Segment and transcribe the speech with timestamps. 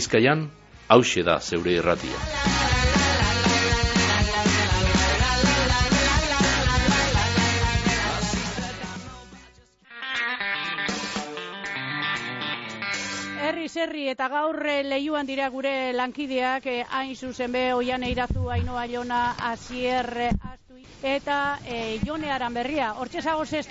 [0.00, 0.46] Bizkaian,
[0.88, 2.20] hause da zeure erratia.
[13.44, 18.48] Herri zerri eta gaur eh, lehiuan dira gure lankideak eh, hain zuzen be oian eirazu
[18.56, 19.20] ainoa jona
[19.52, 20.80] azier eh, astu
[21.12, 22.94] eta eh, jone aran berria.
[22.96, 23.66] Hortxe zagoz ez?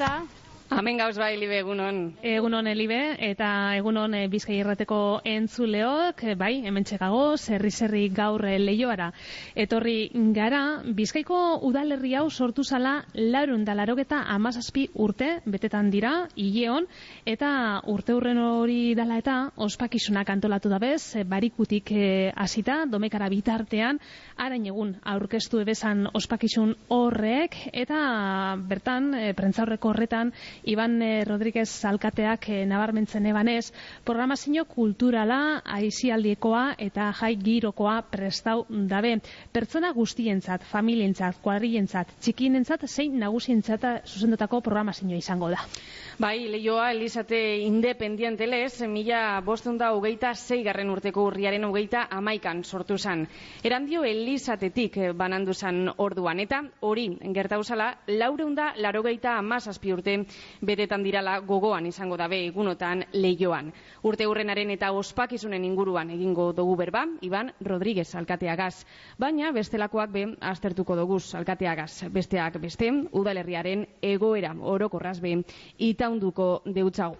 [0.70, 1.98] Hemen gauz bai, libe, egunon.
[2.22, 3.48] Egunon Elibe eta
[3.80, 9.08] egunon e, Bizkai Irrateko entzuleok, e, bai, hemen txegago, zerri zerri gaur e, leioara.
[9.58, 10.62] Etorri gara,
[10.96, 16.86] Bizkaiko udalerri hau sortu zala laurun da larogeta amazazpi urte, betetan dira, hileon,
[17.26, 17.50] eta
[17.90, 21.90] urte hurren hori dala eta ospakizunak antolatu dabez, e, barikutik
[22.38, 23.98] hasita domekara bitartean,
[24.38, 32.50] arain egun aurkeztu ebezan ospakizun horrek, eta bertan, e, prentzaurreko horretan, Iban eh, Rodríguez alkateak
[32.50, 33.72] eh, nabarmentzen ebanez,
[34.04, 39.16] programazio kulturala, aizialdiekoa eta jai girokoa prestau dabe.
[39.52, 45.64] Pertsona guztientzat, familientzat, kuadrientzat, txikienentzat, zein nagusientzat zuzendutako programazio izango da.
[46.20, 50.34] Bai, lehioa, Elizate independientelez, mila bostun hogeita
[50.66, 53.26] garren urteko urriaren hogeita amaikan sortu zan.
[53.64, 60.26] Erandio Elizatetik banandu zan orduan, eta hori, gertauzala, laureun da larogeita amazazpi urte
[60.62, 63.72] betetan dirala gogoan izango dabe egunotan lehioan.
[64.04, 68.84] Urte hurrenaren eta ospakizunen inguruan egingo dugu berba, Iban Rodríguez alkateagaz.
[69.18, 72.10] Baina bestelakoak be, aztertuko doguz alkateagaz.
[72.12, 75.38] Besteak beste, udalerriaren egoera orokorraz be,
[75.78, 77.18] ita iraunduko deutzago.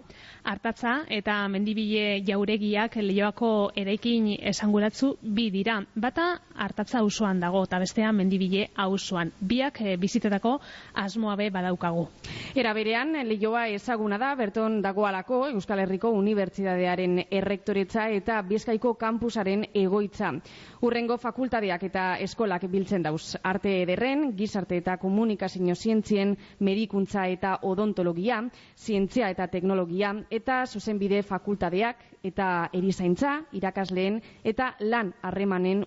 [0.54, 3.50] Artatza eta mendibile jauregiak lehioako
[3.84, 5.78] eraikin esanguratzu bi dira.
[5.96, 6.28] Bata
[6.60, 9.32] artatza auzoan dago eta bestea mendibile auzoan.
[9.40, 10.58] Biak e, bizitetako
[10.94, 12.08] asmoa be badaukagu.
[12.56, 20.34] Era berean lehioa ezaguna da berton dagoalako Euskal Herriko Unibertsitatearen errektoretza eta Bizkaiko kampusaren egoitza.
[20.82, 23.36] Urrengo fakultateak eta eskolak biltzen dauz.
[23.44, 28.42] Arte ederren, gizarte eta komunikazio zientzien, medikuntza eta odontologia,
[28.78, 35.86] zientzia eta teknologia eta zuzenbide fakultadeak eta erizaintza, irakasleen eta lan harremanen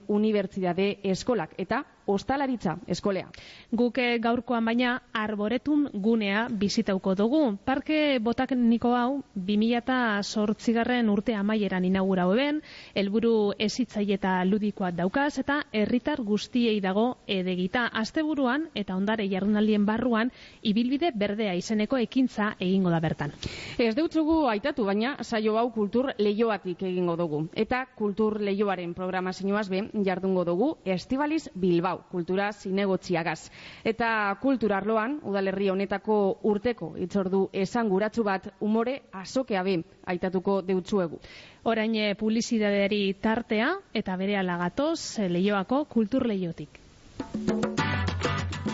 [0.63, 1.55] unibertsitate eskolak.
[1.59, 3.29] Eta ostalaritza eskolea.
[3.73, 7.43] Guke gaurkoan baina arboretun gunea bizitauko dugu.
[7.65, 12.63] Parke botakniko hau 2008 urte amaieran inaugura hoben,
[12.95, 17.87] helburu ezitzai eta ludikoa daukaz eta herritar guztiei dago edegita.
[17.93, 23.33] Asteburuan eta ondare jardunaldien barruan ibilbide berdea izeneko ekintza egingo da bertan.
[23.79, 27.47] Ez deutzugu aitatu baina saio hau kultur lehioatik egingo dugu.
[27.55, 33.39] Eta kultur lehioaren programazioaz be jardungo dugu Estibaliz Bilbao hau, kultura zinegotziagaz.
[33.85, 34.11] Eta
[34.43, 36.19] kulturarloan, udalerri honetako
[36.53, 39.79] urteko itzordu esanguratsu bat umore azokea be
[40.15, 41.21] aitatuko deutzuegu.
[41.65, 46.81] Orain eh, publizidadeari tartea eta bere alagatoz eh, lehioako kultur lehiotik.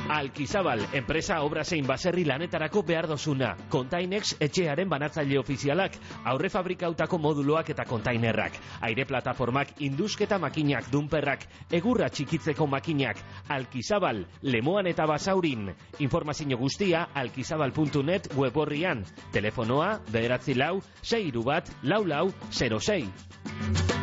[0.08, 3.50] Alkizabal, enpresa obra zein baserri lanetarako behar dozuna.
[3.68, 8.56] Containex etxearen banatzaile ofizialak, aurre fabrikautako moduloak eta kontainerrak.
[8.88, 13.20] Aire plataformak, induzketa makinak, dunperrak, egurra txikitzeko makinak.
[13.52, 15.68] Alkizabal, lemoan eta basaurin.
[16.00, 19.04] Informazio guztia, alkizabal.net web horrian.
[19.32, 23.97] Telefonoa, bederatzi lau, seiru bat, lau lau, 06.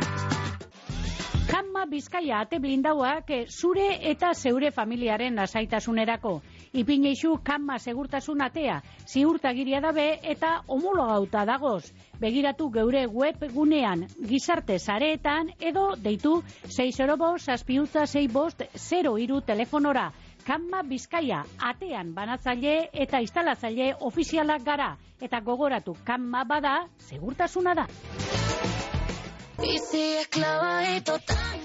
[1.76, 6.32] Kanma Bizkaia ate blindauak zure eta zeure familiaren lasaitasunerako.
[6.72, 11.92] Ipineixu Kanma segurtasun atea, ziurtagiria dabe eta homologauta dagoz.
[12.22, 16.38] Begiratu geure web gunean, gizarte zareetan edo deitu
[16.78, 20.14] 6 bost, saspiutza 6 bost, 0 iru telefonora.
[20.48, 24.94] Kanma Bizkaia atean banatzaile eta instalatzaile ofizialak gara.
[25.20, 27.90] Eta gogoratu, kanma bada, segurtasuna da.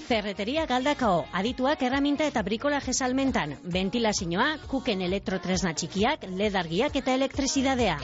[0.07, 7.97] Ferreteria galdakao, adituak erraminta eta brikolaje salmentan, ventilazioa, kuken elektrotresna txikiak, ledargiak eta elektrizidadea.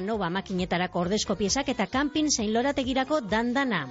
[0.00, 3.82] Anova makinetarako ordezko piezak eta kanpin zein lorategirako dandana.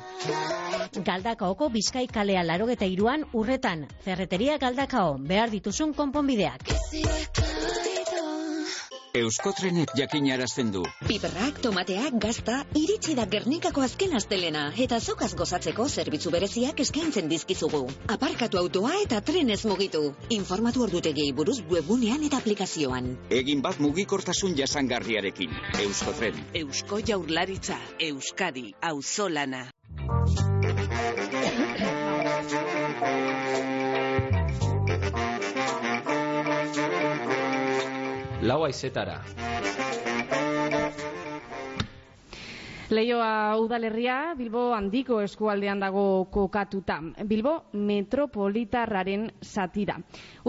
[0.95, 3.85] Galdakaoko bizkai kalea larogeta iruan urretan.
[4.05, 6.63] Ferreteria galdakao, behar dituzun konponbideak.
[9.17, 10.83] Euskotrenek jakinarazten du.
[11.07, 17.81] Piperrak, tomateak, gazta, iritsi da Gernikako azken astelena eta zokaz gozatzeko zerbitzu bereziak eskaintzen dizkizugu.
[18.15, 20.03] Aparkatu autoa eta trenez mugitu.
[20.37, 23.15] Informatu ordutegiei buruz webunean eta aplikazioan.
[23.41, 25.57] Egin bat mugikortasun jasangarriarekin.
[25.87, 26.37] Euskotren.
[26.63, 27.81] Eusko jaurlaritza.
[28.11, 28.73] Euskadi.
[28.93, 29.65] Auzolana.
[38.49, 39.19] Lau aizetara.
[42.89, 46.95] Leioa udalerria Bilbo handiko eskualdean dago kokatuta.
[47.29, 49.99] Bilbo metropolitarraren satira.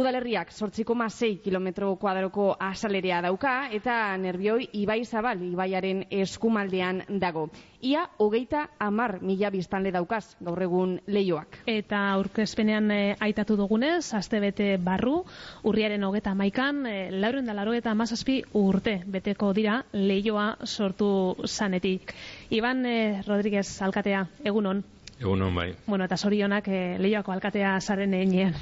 [0.00, 7.50] Udalerriak 8,6 kilometro kuadroko asalerea dauka eta nervioi ibai zabal ibaiaren eskumaldean dago.
[7.80, 11.62] Ia hogeita amar mila biztanle daukaz gaur egun leioak.
[11.70, 15.22] Eta aurkezpenean e, aitatu dugunez, astebete barru,
[15.64, 21.10] urriaren hogeta maikan, e, lauren da laro eta amazazpi urte beteko dira leioa sortu
[21.48, 22.12] zanetik.
[22.52, 22.96] Iban e,
[23.26, 24.84] Rodríguez alkatea, egunon.
[25.20, 25.70] Egunon bai.
[25.86, 28.60] Bueno, eta sorionak e, leioako alkatea zaren enean.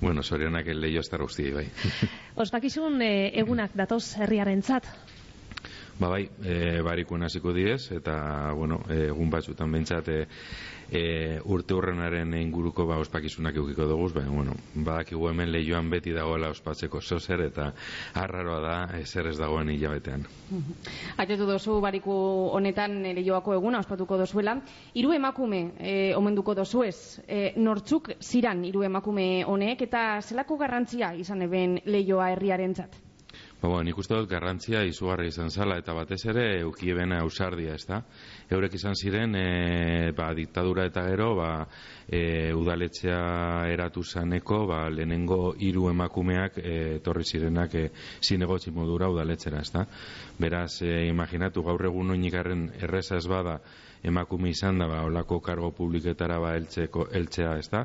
[0.00, 1.68] Bueno, sorionak leio estar guzti bai.
[2.34, 4.90] Ospakizun e, egunak datoz herriaren zat,
[5.98, 10.26] Ba bai, e, barikuen hasiko diez, eta, bueno, e, egun batzutan bentsat, e,
[10.90, 16.50] e, urte urrenaren inguruko ba, ospakizunak eukiko dugu, baina, bueno, badakigu hemen lehioan beti dagoela
[16.52, 17.70] ospatzeko zozer, eta
[18.12, 20.26] harraroa da, ezer ez dagoen hilabetean.
[21.16, 22.18] Aitetu dozu bariku
[22.58, 24.58] honetan lehioako eguna ospatuko dozuela.
[24.94, 31.14] Hiru emakume e, omenduko dozu ez, e, nortzuk ziran hiru emakume honek, eta zelako garrantzia
[31.16, 32.76] izan eben lehioa herriaren
[33.66, 37.82] Ba, bueno, nik uste dut garrantzia izugarri izan zala, eta batez ere eukiebena ausardia, ez
[37.88, 37.96] da?
[38.54, 41.48] Eurek izan ziren, e, ba, diktadura eta gero, ba,
[42.06, 43.16] e, udaletxea
[43.72, 47.88] eratu zaneko, ba, lehenengo hiru emakumeak e, torri zirenak e,
[48.22, 49.82] zinegotzi modura udaletxera, ez da?
[50.38, 53.58] Beraz, e, imaginatu, gaur egun oinikarren erreza ez bada,
[54.06, 57.84] emakume izan da, ba, olako kargo publiketara ba, eltzeko, eltzea, ez da?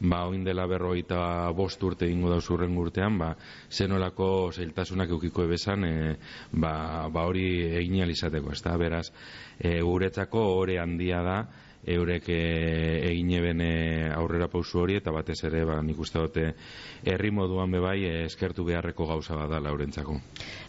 [0.00, 1.22] Ba, oin dela berroita
[1.56, 3.32] bost urte ingo da zurren urtean, ba,
[3.70, 6.14] zenolako zeiltasunak eukiko ebezan, e,
[6.52, 7.46] ba, ba hori
[7.82, 8.76] egin alizateko, ez da?
[8.80, 9.06] Beraz,
[9.58, 11.40] e, guretzako ore handia da,
[11.86, 12.40] eurek e,
[13.10, 13.62] egin eben
[14.14, 16.46] aurrera pausu hori eta batez ere ba, nik uste dute
[17.04, 20.18] herri moduan bebai e, eskertu beharreko gauza bada laurentzako.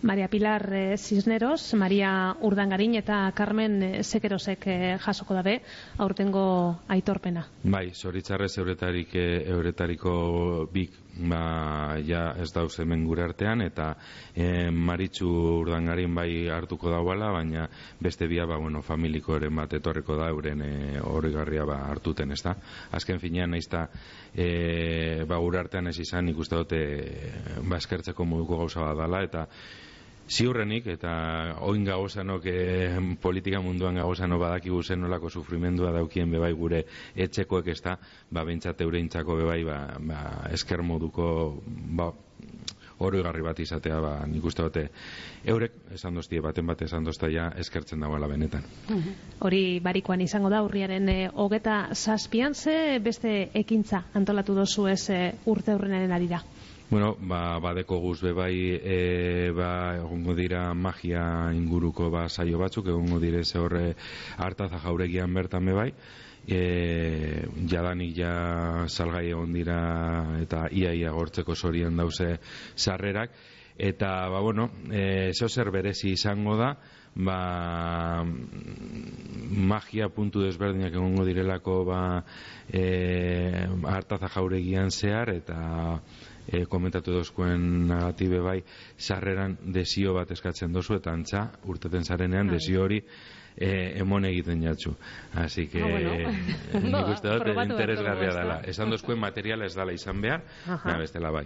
[0.08, 5.60] Maria Pilar e, Cisneros, Maria Urdangarin eta Carmen Sekerosek e, jasoko dabe
[5.98, 6.46] aurtengo
[6.88, 7.46] aitorpena.
[7.64, 13.92] Bai, zoritzarrez euretarik, euretariko bik ba, ja ez dauz hemen gure artean, eta
[14.36, 15.28] e, maritzu
[15.62, 17.68] urdangarin bai hartuko dauala, baina
[18.00, 22.42] beste bia, ba, bueno, familiko eren bat etorreko da, euren e, garria ba, hartuten, ez
[22.44, 22.56] da?
[22.92, 23.88] Azken finean, nahiz da,
[24.34, 26.82] e, ba, gure artean ez izan, ikuste dute,
[27.64, 29.48] ba, eskertzeko moduko gauza bat dala, eta
[30.32, 31.12] ziurrenik, eta
[31.68, 32.58] oin gagozanok e,
[33.22, 36.86] politika munduan gagozano badakigu zen nolako sufrimendua daukien bebai gure
[37.16, 37.98] etxekoek ez da,
[38.32, 40.22] ba, bentsat eureintzako bebai, ba, ba,
[40.56, 41.28] esker moduko,
[41.98, 42.12] ba,
[43.02, 44.86] oroigarri bat izatea, ba, nik uste dute,
[45.54, 48.66] eurek, esan doztie, baten bat esan dozta ja, eskertzen dagoela benetan.
[49.42, 55.22] Hori barikoan izango da, urriaren e, hogeta zazpian, ze beste ekintza antolatu dozu ez e,
[55.50, 56.44] urte aurrenaren arira?
[56.92, 61.22] Bueno, ba, badeko guz bai, e, ba, egongo dira magia
[61.56, 63.96] inguruko ba, saio batzuk, egongo dire ze horre
[64.36, 65.94] hartaza jauregian bertan bai,
[66.46, 68.34] e, jadanik ja
[68.90, 69.78] salgai egon dira
[70.42, 72.42] eta iaia gortzeko sorian dauze
[72.76, 73.32] sarrerak,
[73.78, 76.74] eta, ba, bueno, e, zer berezi izango da,
[77.16, 78.26] ba,
[79.72, 82.02] magia puntu desberdinak egongo direlako ba,
[82.68, 83.64] e,
[83.96, 86.02] hartaza jauregian zehar, eta
[86.52, 88.60] e, komentatu dozkuen negatibe bai,
[88.98, 92.60] sarreran desio bat eskatzen dozu, eta antza, urteten zarenean, bai.
[92.60, 93.02] desio hori
[93.56, 94.94] e, emon egiten jatzu.
[95.34, 96.34] Así que, ah, bueno.
[96.98, 98.60] nik uste dut, interesgarria dela.
[98.68, 101.46] Esan dozkuen materiala ez dala izan behar, na, bestela bai.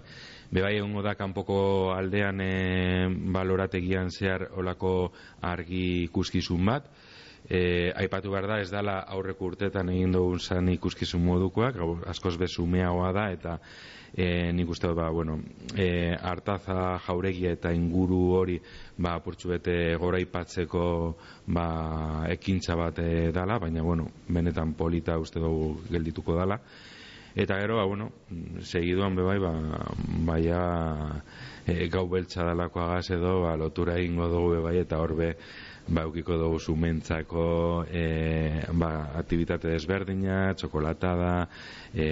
[0.53, 1.57] Bebai egongo da kanpoko
[1.95, 6.89] aldean e, balorategian zehar olako argi ikuskizun bat,
[7.49, 11.77] e, aipatu behar da ez dala aurreko urtetan egin dugun zan ikuskizun modukoak,
[12.09, 13.59] askoz bezumeagoa da, eta
[14.15, 15.39] e, nik uste ba, bueno,
[15.75, 18.57] e, hartaza jauregia eta inguru hori
[18.97, 20.85] ba, purtsu bete gora ipatzeko
[21.47, 21.67] ba,
[22.31, 26.59] ekintza bat e, dala, baina bueno, benetan polita uste dugu geldituko dala.
[27.35, 28.09] Eta gero, ba, bueno,
[28.63, 29.51] segiduan bebai, ba,
[30.23, 30.59] baia
[31.67, 35.33] e, gau beltza dalako agaz edo, ba, lotura egingo dugu bebai, eta horbe,
[35.87, 41.47] ba, ukiko dugu zumentzako e, ba, aktivitate desberdina, txokolatada,
[41.93, 42.07] e,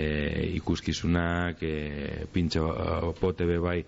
[0.60, 2.68] ikuskizunak, e, pintxo
[3.20, 3.80] pote bebai,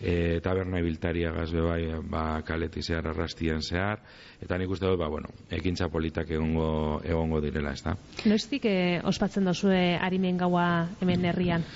[0.00, 4.02] e, taberna ibiltaria gaz bebai, ba, kaleti zehar arrastian zehar,
[4.42, 7.96] eta nik uste dut, ba, bueno, ekintza politak egongo, egongo direla, ez da.
[8.30, 11.66] Noiztik e, ospatzen dozue harimen gaua hemen herrian?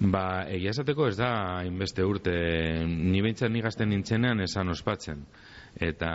[0.00, 1.30] Ba, egia esateko ez da
[1.60, 2.32] hainbeste urte,
[2.84, 5.22] ni behintzat ni gazten nintzenean esan ospatzen.
[5.82, 6.10] Eta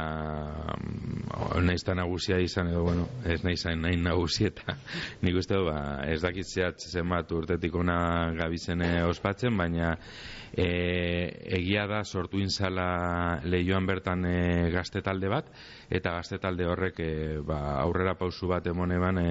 [0.79, 4.77] mm, naiz ta nagusia izan edo, bueno, ez nahi zain nahi nagusi eta
[5.25, 9.95] nik uste ba, ez dakit zehatz zenbat urtetik ona gabizene ospatzen, baina
[10.53, 10.69] e,
[11.59, 14.39] egia da sortu inzala lehioan bertan e,
[14.71, 15.51] gazte talde bat,
[15.89, 17.11] eta gazte talde horrek e,
[17.45, 19.29] ba, aurrera pausu bat emone ban e,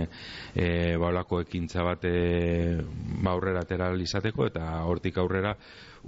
[0.55, 2.81] e, baulako ekintza bat e,
[3.23, 5.55] ba, aurrera atera izateko eta hortik aurrera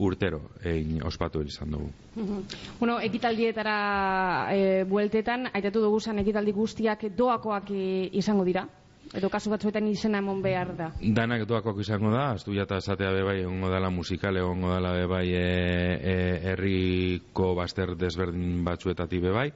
[0.00, 1.90] urtero egin ospatu izan dugu.
[2.80, 3.76] Bueno, ekitaldietara
[4.54, 7.88] e, bueltetan, aitatu dugu zan ekitaldi guztiak doakoak e,
[8.18, 8.66] izango dira?
[9.10, 10.86] Edo kasu batzuetan izena emon behar da?
[11.02, 15.40] Danak doakoak izango da, astu jata esatea bebai, egongo dela musikal, egongo dela bebai e,
[16.12, 16.12] e,
[16.52, 19.48] herriko baster desberdin batzuetatik bebai,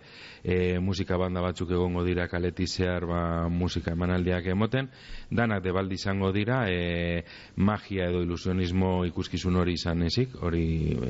[0.43, 4.89] e, musika banda batzuk egongo dira kaleti zehar ba, musika emanaldiak emoten,
[5.31, 7.23] danak debaldi izango dira, e,
[7.55, 10.65] magia edo ilusionismo ikuskizun hori izan ezik, hori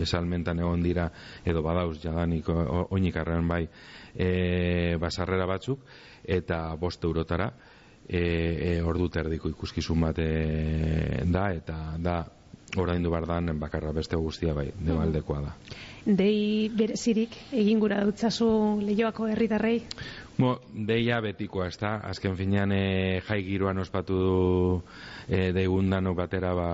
[0.05, 1.09] esalmentan egon dira,
[1.49, 3.63] edo badauz jadanik oinik arren bai,
[4.13, 5.89] e, basarrera batzuk,
[6.29, 7.49] eta bost eurotara,
[8.08, 12.23] e, e, ordu terdiko ikuskizun bat e, da eta da
[12.76, 15.52] oraindu bardan bakarra beste guztia bai debaldekoa da.
[16.04, 18.46] Dei berezirik egin gura dutzazu
[18.82, 19.78] lehioako herritarrei?
[20.37, 21.94] Bo, deia betikoa, ez da?
[22.11, 24.34] Azken finean e, jai giroan ospatu du
[25.28, 26.68] e, deigundano batera ba,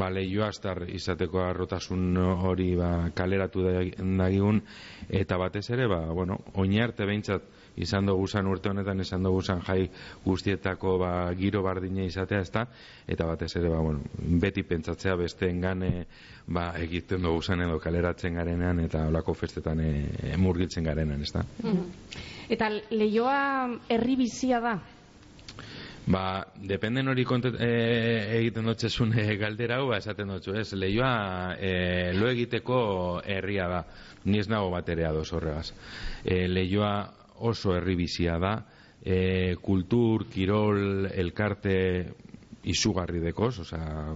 [0.00, 4.62] ba lehioa astar izateko arrotasun hori ba, kaleratu dagigun
[5.08, 9.62] eta batez ere, ba, bueno, oinarte behintzat izan dugu zan urte honetan izan dugu zan
[9.66, 9.88] jai
[10.24, 12.66] guztietako ba, giro bardine izatea ezta
[13.08, 14.04] eta batez ere ba, bueno,
[14.42, 16.06] beti pentsatzea beste engane
[16.46, 22.28] ba, egiten dugu zan edo kaleratzen garenean eta olako festetan e, murgiltzen garenean ezta mm-hmm.
[22.50, 23.42] Eta lehioa
[23.88, 24.74] herri bizia da?
[26.10, 27.68] Ba, dependen hori kontet, e,
[28.40, 31.12] egiten dutxesun e, galdera hau, ba, esaten dutxu, ez, lehioa
[31.60, 31.70] e,
[32.16, 32.80] lo egiteko
[33.22, 33.80] herria da,
[34.24, 35.68] ni ez nago baterea doz horregaz.
[36.24, 36.94] E, lehioa
[37.40, 38.54] oso herribizia da,
[39.02, 41.78] e, kultur, kirol, elkarte
[42.68, 44.14] izugarri dekoz, osea,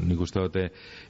[0.00, 0.62] nik uste dute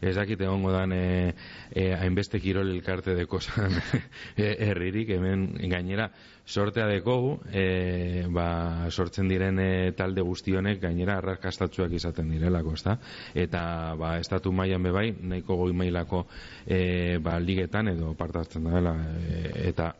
[0.02, 1.34] ez dakit egongo dan e,
[1.70, 3.76] e, hainbeste kirol elkarte dekozan
[4.36, 6.08] e, herririk, hemen gainera
[6.46, 12.98] sortea dekogu, e, ba, sortzen diren e, talde guztionek gainera arrakastatzuak izaten direlako, ezta?
[13.34, 13.62] Eta
[13.98, 16.26] ba, estatu mailan bebai, nahiko goi mailako
[16.66, 19.92] e, ba, ligetan edo partartzen dela, e, eta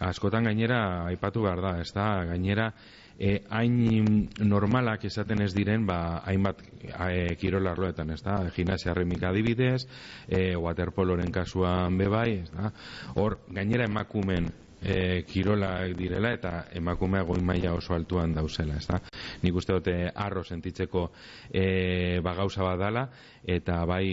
[0.00, 2.70] askotan gainera aipatu behar da, ez da, gainera
[3.18, 9.86] e, hain normalak esaten ez diren, ba, hainbat e, kirolarloetan, ez da, gimnasia remik adibidez,
[10.28, 12.72] e, waterpoloren kasuan bebai, ez da,
[13.16, 19.00] hor, gainera emakumen e, kirolak direla eta emakumea goi maila oso altuan dauzela, ez da?
[19.42, 21.08] Nik uste dute arro sentitzeko
[21.50, 23.06] e, ba gauza badala
[23.46, 24.06] eta bai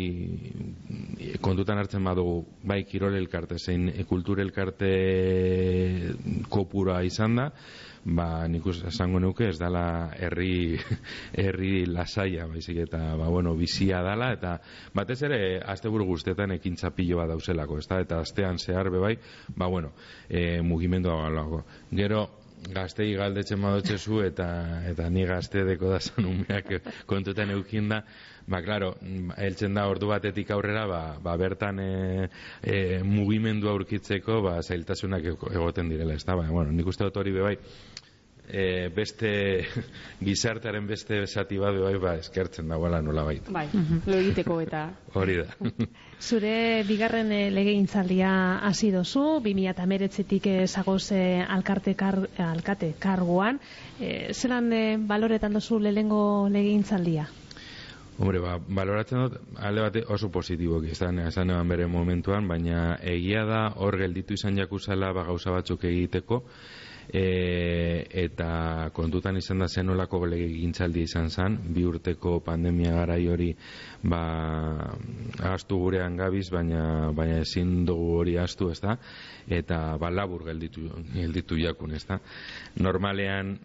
[1.42, 4.92] kontutan hartzen badugu bai kirol elkarte zein kultur elkarte
[6.54, 7.48] kopura izan da,
[8.06, 10.78] ba nik esango nuke ez dala herri
[11.46, 14.58] herri lasaia baizik eta ba bueno bizia dala eta
[14.94, 18.00] batez ere asteburu guztetan ekintza pilo bat dauselako ezta?
[18.04, 19.18] Eta astean zehar be bai
[19.56, 19.94] ba bueno
[20.30, 24.46] e, mugimendua galago gero gaztei galdetzen badotzezu eta
[24.90, 26.72] eta ni gazte deko da umeak
[27.06, 28.04] kontutan eukin da.
[28.48, 28.94] Ba claro
[29.38, 32.30] heltzen da ordu batetik aurrera ba, ba bertan e,
[32.62, 36.36] e, mugimendua aurkitzeko ba zailtasunak egoten direla ezta?
[36.36, 37.56] Ba bueno nik uste dut hori be bai
[38.48, 39.66] e, beste
[40.28, 43.52] gizartearen beste esati bat bai ba eskertzen dagoela nola baita.
[43.52, 45.48] Bai, lo egiteko eta hori da.
[46.30, 48.34] Zure bigarren e, legegintzaldia
[48.64, 53.60] hasi dozu, 2019etik ezagoz e, alkarte kar, alkate karguan,
[54.00, 57.28] e, zelan e, baloretan dozu lehengo legegintzaldia?
[58.14, 63.42] Hombre, ba, baloratzen dut, alde bate oso positibo izan, esan eban bere momentuan, baina egia
[63.50, 66.44] da hor gelditu izan jakuzala ba, gauza batzuk egiteko,
[67.10, 73.50] e, eta kontutan izan da zenolako belege gintzaldi izan zen, bi urteko pandemia garai hori
[74.04, 74.22] ba,
[75.54, 78.98] astu gurean gabiz, baina, baina ezin dugu hori astu, ez da,
[79.48, 82.20] eta ba, labur gelditu, gelditu jakun, ez da.
[82.80, 83.58] Normalean,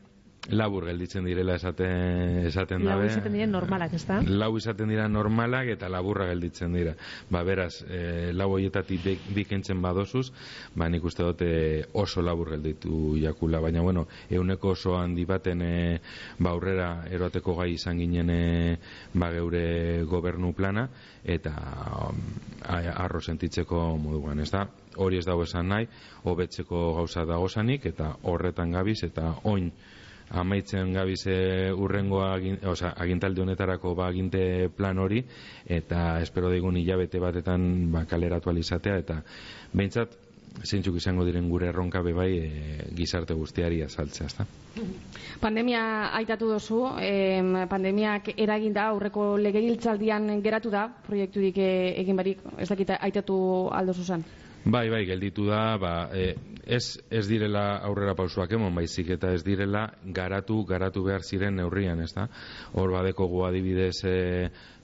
[0.49, 3.05] labur gelditzen direla esaten esaten dabe.
[3.05, 4.21] Lau izaten dira normalak, ezta?
[4.25, 6.95] Lau izaten dira normalak eta laburra gelditzen dira.
[7.31, 10.31] Ba, beraz, e, lau hoietatik bikentzen badosuz,
[10.75, 11.50] ba, nik uste dute
[12.00, 16.00] oso labur gelditu jakula, baina, bueno, euneko oso handi baten e,
[16.38, 18.43] ba, aurrera eroteko gai izan ginen e,
[19.14, 20.88] ba, geure gobernu plana,
[21.28, 21.52] eta
[22.64, 24.64] arro sentitzeko moduan, ez da?
[24.99, 25.87] Hori ez dago esan nahi,
[26.25, 29.69] hobetzeko gauza dagozanik, eta horretan gabiz, eta oin
[30.30, 35.25] amaitzen gabiz e, urrengoa agin, oza, agintaldi honetarako ba aginte plan hori
[35.66, 39.23] eta espero digun hilabete batetan ba kaleratu alizatea eta
[39.73, 40.16] behintzat
[40.64, 42.49] zeintzuk izango diren gure erronka bebai e,
[42.97, 44.47] gizarte guztiari azaltzea, ezta?
[45.40, 45.82] Pandemia
[46.18, 51.70] aitatu dozu, eh, pandemiak eraginda aurreko legegiltzaldian geratu da, proiekturik e,
[52.02, 53.38] egin barik, ez dakita aitatu
[53.73, 54.25] aldo zuzan?
[54.64, 56.34] Bai, bai, gelditu da, ba, e,
[56.66, 62.02] ez, ez direla aurrera pausuak emon, baizik eta ez direla garatu, garatu behar ziren neurrian,
[62.04, 62.26] ez da?
[62.74, 64.16] Hor badeko gu adibidez e,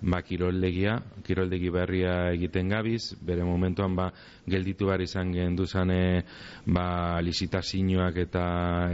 [0.01, 4.11] ba, kiroldegia, kiroldegi berria egiten gabiz, bere momentuan ba,
[4.47, 6.25] gelditu behar izan genduzan e,
[6.67, 8.45] ba, lisitazioak eta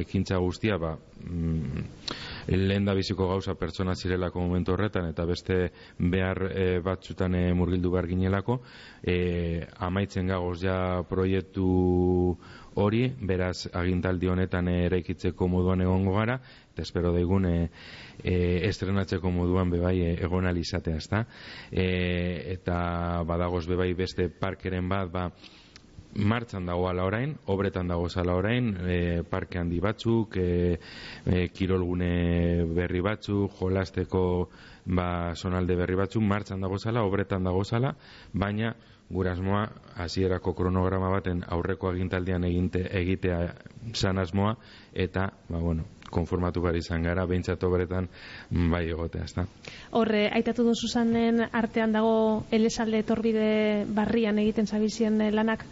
[0.02, 1.85] ekintza guztia, ba, mm,
[2.54, 5.59] lehen da biziko gauza pertsona zirelako momentu horretan eta beste
[5.99, 8.61] behar e, batzutan e, murgildu behar ginelako.
[9.02, 12.37] E, amaitzen gagoz ja proiektu
[12.75, 16.39] hori, beraz agintaldi honetan eraikitzeko moduan egongo gara,
[16.73, 17.57] eta espero daigun e,
[18.23, 18.35] e,
[18.69, 21.25] estrenatzeko moduan bebai e, egon alizatea, ezta?
[21.71, 21.87] E,
[22.55, 25.29] eta badagoz bebai beste parkeren bat, ba,
[26.15, 30.79] martxan dago ala orain, obretan dago zala orain, e, parke handi batzuk, e,
[31.27, 34.25] e, kirolgune berri batzuk, jolasteko
[34.87, 37.95] ba, sonalde berri batzuk, martxan dago zala, obretan dago zala,
[39.11, 39.69] gurasmoa
[40.00, 43.40] hasierako kronograma baten aurreko agintaldian eginte, egitea
[43.95, 44.55] zan asmoa,
[44.95, 48.09] eta, ba, bueno, konformatu behar izan gara, behintzat obretan
[48.73, 49.47] bai egotea, ezta.
[49.97, 53.50] Horre, aitatu duzu zanen artean dago elesalde torbide
[53.87, 55.64] barrian egiten zabizien lanak?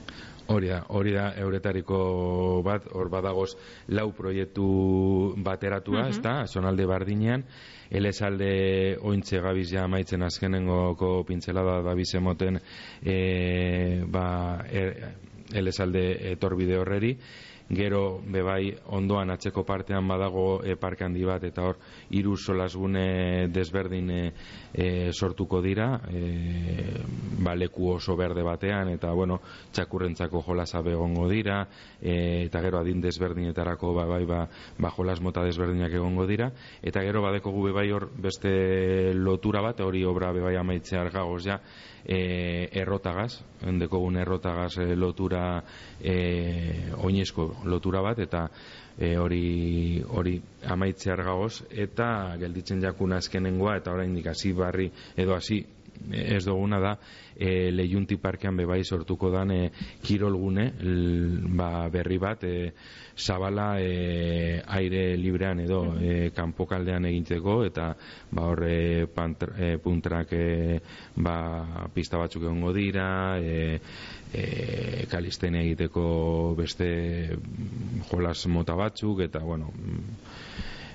[0.48, 3.50] Hori da, hori da euretariko bat, hor badagoz
[3.92, 6.46] lau proiektu bateratua, mm -hmm.
[6.46, 7.44] sonalde bardinean,
[7.90, 12.58] elesalde ointze gabiz ja maitzen azkenengoko pintzelada da bizemoten
[13.04, 15.12] e, ba, e,
[15.52, 17.16] elesalde etorbide horreri,
[17.68, 21.76] gero bebai ondoan atzeko partean badago e, parke handi bat eta hor
[22.10, 27.02] hiru solasgune desberdin e, sortuko dira e,
[27.44, 29.40] ba, leku oso berde batean eta bueno
[29.72, 31.66] txakurrentzako jolasa egongo dira
[32.00, 34.46] e, eta gero adin desberdinetarako ba, bai, ba,
[34.78, 36.50] ba jolas mota desberdinak egongo dira
[36.82, 41.60] eta gero badeko gu bebai hor beste lotura bat hori obra bebai amaitzea argagoz ja
[42.04, 45.62] e, errotagaz, endekogun errotagaz e, lotura
[46.00, 48.48] e, oinezko lotura bat eta
[48.98, 50.36] e, hori hori
[50.66, 55.64] amaitzear gagoz eta gelditzen jakuna azkenengoa eta oraindik hasi barri edo hasi
[56.12, 56.92] ez duguna da
[57.34, 59.70] e, lehiunti parkean bebai sortuko dan e,
[60.02, 60.70] kirolgune
[61.56, 62.72] ba, berri bat e,
[63.18, 67.90] zabala e, aire librean edo e, kanpokaldean egintzeko eta
[68.30, 70.80] ba, horre e, puntrak e,
[71.16, 71.36] ba,
[71.94, 73.80] pista batzuk egongo dira e,
[74.32, 76.88] e, kalisten egiteko beste
[78.10, 79.72] jolas mota batzuk eta bueno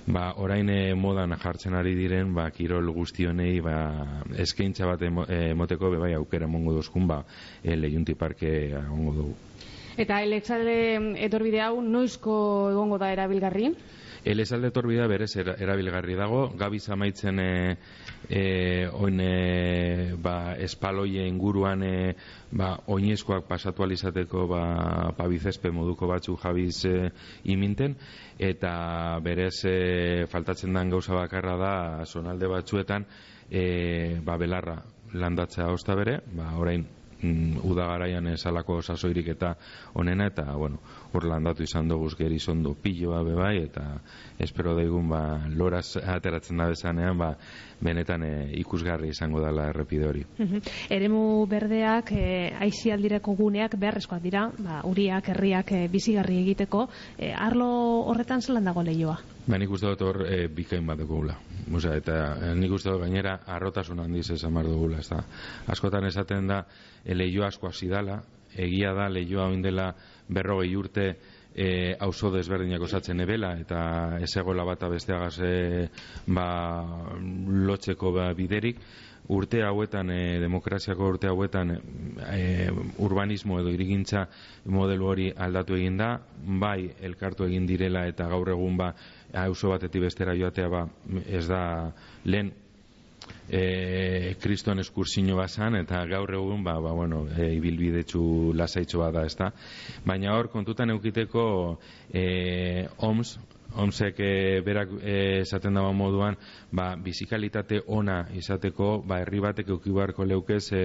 [0.07, 3.77] ba, orain e, modan jartzen ari diren ba, kirol guztionei ba,
[4.39, 7.23] eskaintza bat emoteko be, bai aukera mongo duzkun ba,
[7.63, 9.35] e, lehiunti parke ongo dugu.
[9.97, 10.75] Eta eletzale
[11.21, 12.35] etorbide hau noizko
[12.71, 13.73] egongo da erabilgarri?
[14.23, 17.47] Elezalde torbida berez erabilgarri dago, gabiz amaitzen e,
[18.29, 18.43] e,
[18.95, 22.15] oin e, ba, espaloie inguruan e,
[22.55, 24.63] ba, oinezkoak pasatu alizateko ba,
[25.17, 26.95] pabizespe moduko batzu jabiz e,
[27.51, 27.97] iminten,
[28.39, 28.73] eta
[29.21, 29.77] berez e,
[30.31, 31.75] faltatzen den gauza bakarra da
[32.07, 33.05] sonalde batzuetan
[33.51, 34.79] e, ba, belarra
[35.13, 36.87] landatzea hosta bere, ba, orain
[37.23, 39.55] mm, udagaraian esalako sasoirik eta
[39.95, 40.79] onena eta bueno,
[41.13, 43.85] hor landatu izan dugu geri zondo piloa bebai eta
[44.39, 47.33] espero daigun ba, loraz ateratzen da bezanean ba,
[47.83, 50.23] benetan e, ikusgarri izango dela errepide hori.
[50.89, 52.27] Eremu berdeak e,
[52.67, 57.69] aizialdireko guneak beharrezkoak dira, ba, uriak, herriak e, bizigarri egiteko, e, arlo
[58.11, 59.17] horretan zelan dago lehioa?
[59.47, 61.37] Ba, nik uste dut hor e, bikain bat dugula.
[61.67, 64.99] Musa, eta e, nik uste dut gainera arrotasun handiz esan bar dugula.
[64.99, 65.09] Ez
[65.67, 66.65] Askotan esaten da,
[67.05, 68.21] e, lehio asko hasi dala,
[68.55, 69.93] egia da lehioa oindela
[70.29, 71.07] berrogei urte
[71.55, 75.89] e, auzo desberdinak osatzen ebela eta ez egola bata besteagaz e,
[76.27, 76.47] ba,
[77.67, 78.79] lotzeko ba, biderik
[79.33, 81.77] urte hauetan, e, demokraziako urte hauetan
[82.27, 84.25] e, urbanismo edo irigintza
[84.65, 88.93] modelu hori aldatu egin da, bai elkartu egin direla eta gaur egun ba
[89.33, 90.87] auzo batetik bestera joatea ba
[91.27, 91.91] ez da
[92.25, 92.51] lehen
[93.49, 99.51] e, kriston eskursino bazan eta gaur egun ba, ba, bueno, e, ibilbidetsu lasaitxo ez da
[100.05, 101.79] baina hor kontutan eukiteko
[102.13, 103.37] e, OMS
[103.75, 106.37] Omsek e, berak eh, esaten dago moduan,
[106.71, 110.83] ba, bizikalitate ona izateko, ba, herri batek eukibarko leukez, e,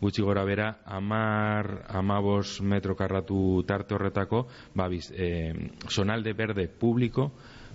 [0.00, 5.52] gutxi gora bera, amar, amabos metro karratu tarte horretako, ba, biz, e,
[5.88, 7.30] sonalde berde publiko,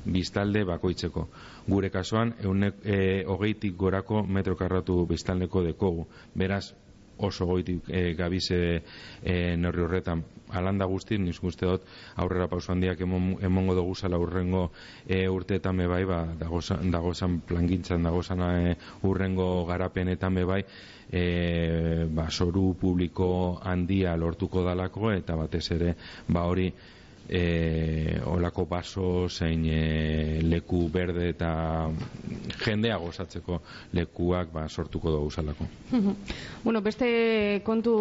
[0.05, 1.27] biztalde bakoitzeko.
[1.67, 6.07] Gure kasuan, eunek, e, hogeitik gorako metro karratu biztaldeko dekogu.
[6.35, 6.73] Beraz,
[7.17, 8.81] oso goitik e, gabize
[9.23, 10.23] e, norri horretan
[10.55, 11.85] alanda guzti, niz guzti dut
[12.21, 14.69] aurrera pauso handiak emon, emongo dugu zala urrengo
[15.07, 18.75] e, urteetan bai, ba, dagozan, dagozan plangintzan, dagozan e,
[19.07, 20.61] urrengo garapenetan bai,
[21.09, 25.95] e, ba, soru publiko handia lortuko dalako eta batez ere
[26.27, 26.71] ba hori
[27.29, 31.89] e, olako baso zein e, leku berde eta
[32.63, 33.61] jendea gozatzeko
[33.93, 35.67] lekuak ba, sortuko dugu zalako.
[36.65, 37.95] bueno, beste kontu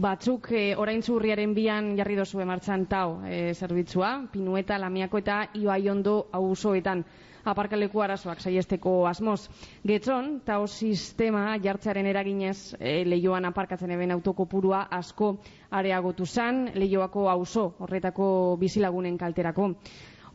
[0.00, 6.20] batzuk e, orain zurriaren bian jarri dozu emartzan tau e, zerbitzua, pinueta, lamiako eta ioaiondo
[6.32, 7.04] auzoetan
[7.48, 9.48] aparkaleku arazoak saiesteko asmoz.
[9.86, 15.36] Getzon, tau sistema jartzearen eraginez e, lehioan aparkatzen eben autokopurua asko
[15.70, 18.27] areagotu zan, lehioako auzo horretako
[18.60, 19.72] bizilagunen kalterako.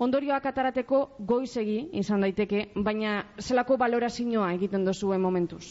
[0.04, 5.64] Ondorioak atarateko goizegi izan daiteke, baina zelako balorazioa egiten dozuen momentuz?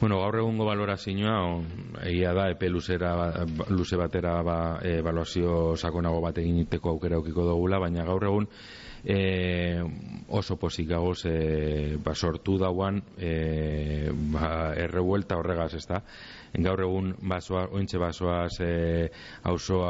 [0.00, 1.38] Bueno, gaur egungo balorazioa
[2.06, 3.12] egia da epe luzera
[3.68, 8.46] luze batera ba, e, evaluazio sakonago bat egiteko aukera aukiko dugula, baina gaur egun
[9.04, 9.82] e,
[10.28, 16.02] oso pozik gagoz e, ba, sortu dauan e, ba, errevuelta horregaz, ez da?
[16.48, 19.08] Gaur egun basoa, ointxe basoaz e,
[19.50, 19.80] auzo,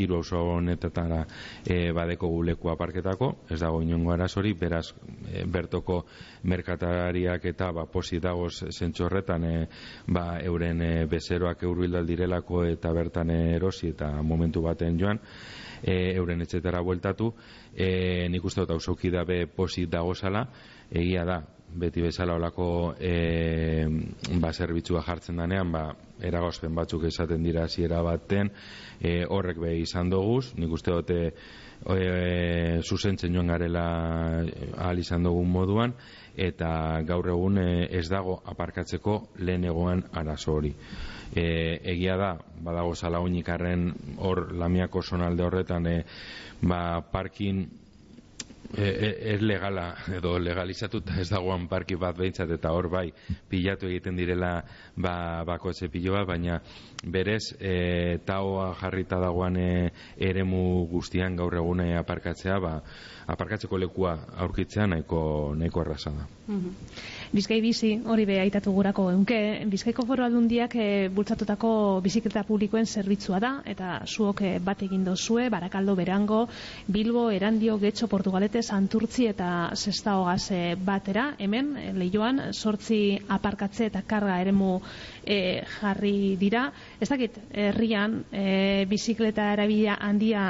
[0.00, 1.22] iru auzo honetetara
[1.64, 4.86] e, badeko guleku aparketako, ez dago inongo arazori, beraz
[5.28, 6.02] e, bertoko
[6.48, 9.54] merkatariak eta ba, pozik dagoz zentxo horretan e,
[10.08, 15.20] ba, euren e, bezeroak eurbildal direlako eta bertan erosi eta momentu baten joan,
[15.82, 17.32] e, euren etxetara bueltatu,
[17.74, 20.46] e, nik uste dut ausoki dabe posit dagozala,
[20.90, 21.40] egia da,
[21.76, 23.86] beti bezala olako e,
[24.40, 25.86] ba, zerbitzua jartzen danean, ba,
[26.22, 28.50] eragozpen batzuk esaten dira hasiera baten,
[29.00, 31.30] e, horrek be izan doguz, nik uste dut e,
[32.86, 33.86] zuzentzen joan garela
[34.78, 35.92] ahal izan dugun moduan,
[36.36, 40.74] eta gaur egun e, ez dago aparkatzeko lehen egoan arazo hori
[41.34, 46.04] e, egia da, badago zala unikarren hor lamiako sonalde horretan, e,
[46.62, 47.66] ba, parkin
[48.74, 53.06] e, e, ez legala edo legalizatuta ez dagoan parki bat behintzat eta hor bai
[53.50, 54.60] pilatu egiten direla
[54.96, 56.60] ba, bakotze piloa, baina
[57.04, 59.68] berez e, taoa jarrita dagoan e,
[60.16, 62.80] eremu guztian gaur egune aparkatzea, ba,
[63.26, 65.20] aparkatzeko lekua aurkitzea nahiko,
[65.56, 66.28] nahiko erraza da.
[66.48, 66.74] Mm
[67.36, 71.70] Bizkai bizi, hori be aitatu gurako eunke, Bizkaiko foru aldundiak e, bultzatutako
[72.00, 76.38] bizikleta publikoen zerbitzua da, eta zuok e, bat egin dozue, Barakaldo, Berango,
[76.88, 84.00] Bilbo, Erandio, Getxo, Portugalete, Santurtzi eta Sesta Hogaz e, batera, hemen, lehioan, sortzi aparkatze eta
[84.08, 84.78] karga eremu
[85.26, 86.70] e, jarri dira.
[86.96, 90.44] Ez dakit, herrian e, bizikleta erabila handia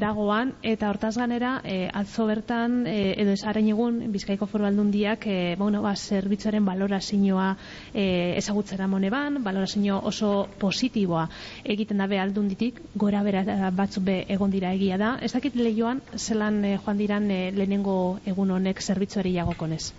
[0.00, 5.54] dagoan, eta hortaz ganera, e, atzo bertan, e, edo ez egun, Bizkaiko foru aldundiak, e,
[5.56, 7.56] bueno, ba, zerbitzuaren balorazioa
[7.94, 11.28] e, ezagutzera moneban, balorazio oso positiboa
[11.64, 15.18] egiten dabe aldunditik, gora bera batzu be egon dira egia da.
[15.22, 19.92] Ez dakit lehioan, zelan e, joan diran e, lehenengo egun honek zerbitzuari jagokonez?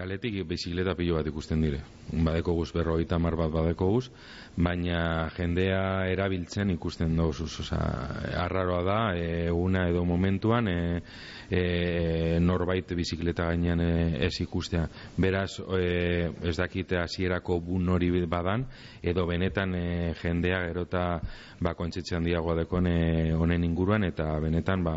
[0.00, 1.82] Kaletik bizikleta pilo bat ikusten dire.
[2.10, 4.06] Badeko guz berroita mar bat badeko guz,
[4.56, 7.44] baina jendea erabiltzen ikusten dugu.
[7.60, 7.78] Osa,
[8.40, 11.02] arraroa da, e, una edo momentuan, e,
[11.50, 13.90] e, norbait bizikleta gainean e,
[14.24, 14.86] ez ikustea.
[15.20, 18.64] Beraz, e, ez dakite hasierako bun hori badan,
[19.02, 21.04] edo benetan e, jendea gerota
[21.60, 22.88] ba, kontsetxean diagoa dekon
[23.36, 24.96] honen inguruan, eta benetan ba,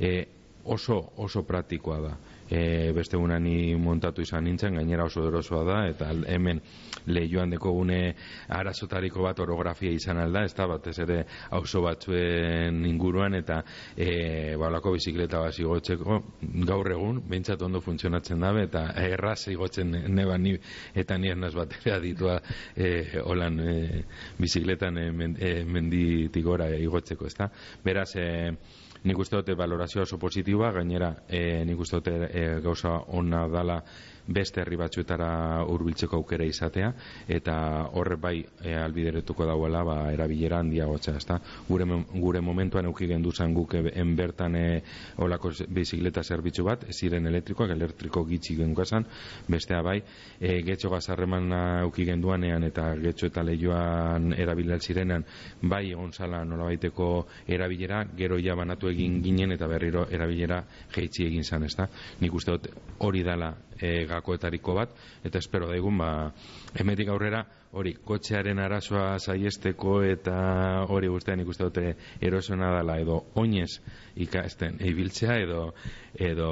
[0.00, 0.26] e,
[0.64, 2.18] oso, oso praktikoa da
[2.50, 6.60] e, beste ni montatu izan nintzen, gainera oso erosoa da, eta hemen
[7.06, 8.14] lehioan deko gune
[8.48, 13.62] arazotariko bat orografia izan alda, ez da batez ere auzo batzuen inguruan, eta
[13.96, 16.20] e, balako bizikleta bat zigotzeko
[16.66, 20.56] gaur egun, behintzat ondo funtzionatzen dabe, eta erraz igotzen neba ni,
[20.94, 22.40] eta ni ernaz bat ere aditua
[22.74, 24.04] e, holan e,
[24.40, 25.08] bizikletan e,
[25.38, 27.50] e, menditik gora igotzeko, ez da?
[27.84, 28.56] Beraz, e,
[29.04, 33.80] nik uste dute valorazioa oso positiboa, gainera e, nik uste dute e, gauza onna dala
[34.26, 36.92] beste herri batzuetara hurbiltzeko aukera izatea
[37.28, 37.54] eta
[37.98, 41.38] horre bai e, albideretuko dauela ba, erabilera handiagotzea, ezta?
[41.68, 44.82] Gure, gure momentuan euki gendu zan guk en bertan e,
[45.18, 49.06] olako bizikleta zerbitzu bat, ziren elektrikoak, elektriko gitzi gengoazan,
[49.48, 49.98] bestea bai,
[50.40, 51.52] e, getxo gazarreman
[51.86, 55.24] euki genduanean eta getxo eta lehioan erabilal zirenan,
[55.62, 57.10] bai egon zala nola baiteko
[57.48, 60.62] erabilera, gero ja banatu egin ginen eta berriro erabilera
[60.94, 61.88] jeitzi egin zan, ezta?
[62.20, 62.70] Nik uste dut
[63.06, 66.10] hori dala e, gakoetariko bat, eta espero daigun, ba,
[66.78, 70.36] emetik aurrera, hori, kotxearen arazoa saiesteko eta
[70.90, 73.70] hori guztian nik uste dute erosona dala edo oinez
[74.18, 75.62] ikasten ibiltzea edo
[76.14, 76.50] edo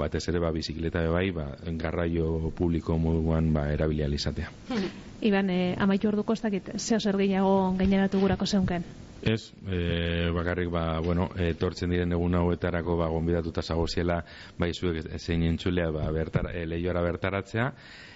[0.00, 1.48] batez ere ba bizikleta bai ba
[1.80, 4.52] garraio publiko moduan ba erabilia izatea.
[5.28, 8.84] Iban, eh, amaitu orduko ez dakit, zeo zer gehiago gaineratu gurako zeunken?
[9.22, 14.20] Ez, e, bakarrik ba, bueno, etortzen diren egun hauetarako ba gonbidatuta zagoziela
[14.58, 17.72] bai zuek zein entzulea ba bertar e, leioara bertaratzea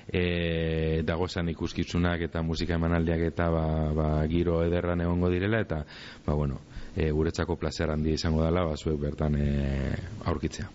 [0.06, 5.82] e, dagozan ikuskitzunak eta musika emanaldiak eta ba, ba, giro ederran egongo direla eta
[6.26, 6.60] ba, bueno,
[6.94, 9.50] e, guretzako placer handia izango dela ba, zuek bertan e,
[10.24, 10.70] aurkitzea.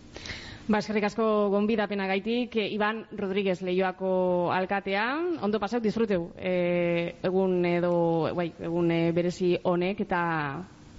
[0.67, 5.06] Ba, eskerrik asko gonbidapena gaitik, e, Iban Rodríguez Leioako alkatea,
[5.47, 7.93] ondo pasau, disfruteu, e, egun edo,
[8.36, 10.19] bai, egun e, berezi honek eta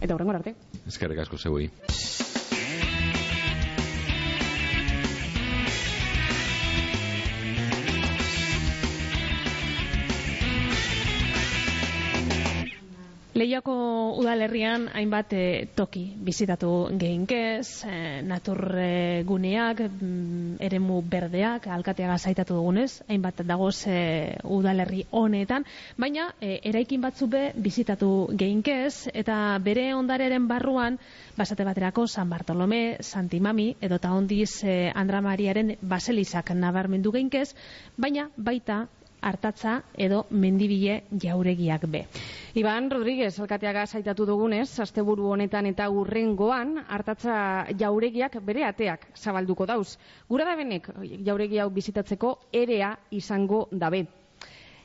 [0.01, 0.57] eta horrengor arte.
[0.87, 1.69] Eskerrik asko zeuei.
[13.39, 13.75] Lehiako
[14.19, 15.43] udalerrian hainbat e,
[15.79, 23.77] toki bizitatu geinkez, e, natur e, guneak, mm, eremu berdeak, alkateaga zaitatu dugunez, hainbat dagoz
[23.87, 24.01] e,
[24.43, 30.99] udalerri honetan, baina e, eraikin batzu be bizitatu geinkez, eta bere ondareren barruan,
[31.39, 37.53] basate baterako San Bartolome, Santi Mami, edo ta ondiz e, Andra Mariaren baselizak nabarmendu geinkez,
[37.97, 38.89] baina baita
[39.21, 42.05] hartatza edo mendibile jauregiak be.
[42.59, 49.97] Iban Rodríguez, alkateaga zaitatu dugunez, asteburu honetan eta urrengoan, hartatza jauregiak bere ateak zabalduko dauz.
[50.29, 50.91] Gura da benek,
[51.27, 54.07] jauregi hau bizitatzeko erea izango dabe.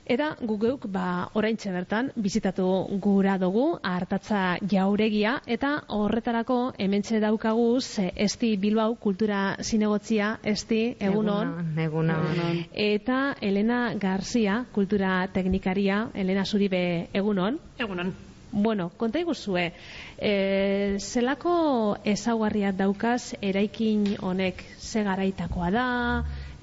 [0.03, 2.65] Eta gugeuk, ba, oraintxe bertan, bizitatu
[2.99, 11.55] gura dugu, hartatza jauregia, eta horretarako hementxe daukaguz, esti Bilbao kultura zinegotzia, esti egunon.
[11.79, 17.59] Egunon, Eta Elena Garzia, kultura teknikaria, Elena Zuribe egunon.
[17.79, 18.13] Egunon.
[18.53, 19.71] Bueno, konta iguzue,
[20.19, 25.85] e, zelako ezaugarriak daukaz eraikin honek ze garaitakoa da,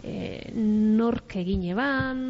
[0.03, 2.23] e, nork egin eban,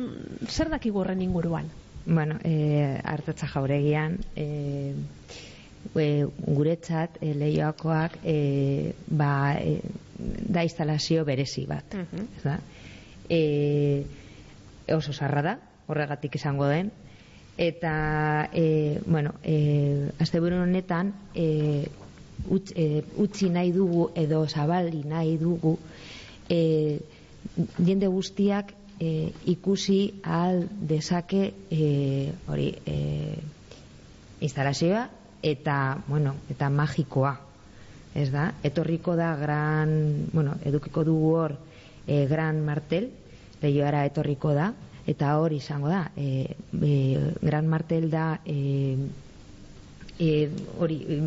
[0.49, 1.71] zer dakigu horren inguruan?
[2.07, 4.95] Bueno, e, hartatza jauregian, e,
[5.95, 6.07] e,
[6.47, 9.81] guretzat e, lehioakoak e, ba, e,
[10.19, 11.95] da instalazio berezi bat.
[11.95, 12.27] Mhm.
[12.37, 12.59] ez da?
[13.29, 14.05] E,
[14.95, 16.91] oso sarra da, horregatik izango den,
[17.61, 21.87] eta e, bueno, e, asteburu honetan e,
[22.49, 25.77] utz, e, utzi nahi dugu edo zabali nahi dugu
[26.49, 27.01] e,
[27.79, 32.97] jende guztiak e, ikusi ahal dezake e, hori e,
[34.41, 35.09] instalazioa
[35.43, 37.39] eta bueno, eta magikoa
[38.15, 41.57] ez da, etorriko da gran, bueno, edukiko dugu hor
[42.07, 43.11] e, gran martel
[43.63, 44.73] lehioara etorriko da
[45.07, 46.95] eta hori izango da e, e,
[47.41, 48.97] gran martel da e,
[50.19, 50.31] e,
[50.79, 51.21] hori e,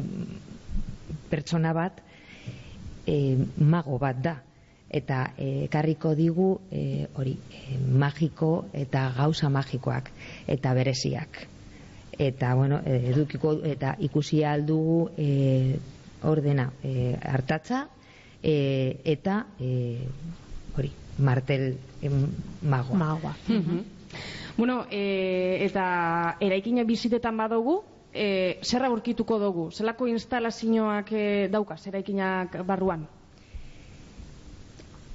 [1.29, 2.01] pertsona bat
[3.07, 4.37] e, mago bat da
[4.93, 10.11] eta e, karriko digu e, hori e, magiko eta gauza magikoak
[10.47, 11.41] eta bereziak
[12.19, 15.79] eta bueno edukiko eta ikusi aldugu e,
[16.23, 17.87] ordena e, hartatza
[18.41, 19.97] e, eta e,
[20.77, 22.27] hori martel em,
[22.61, 22.97] magoa.
[22.97, 23.35] Magoa.
[24.57, 27.79] Bueno, e, eta eraikina bizitetan badugu,
[28.13, 29.69] e, zerra aurkituko dugu?
[29.73, 33.07] Zelako instalazioak e, daukaz eraikinak barruan?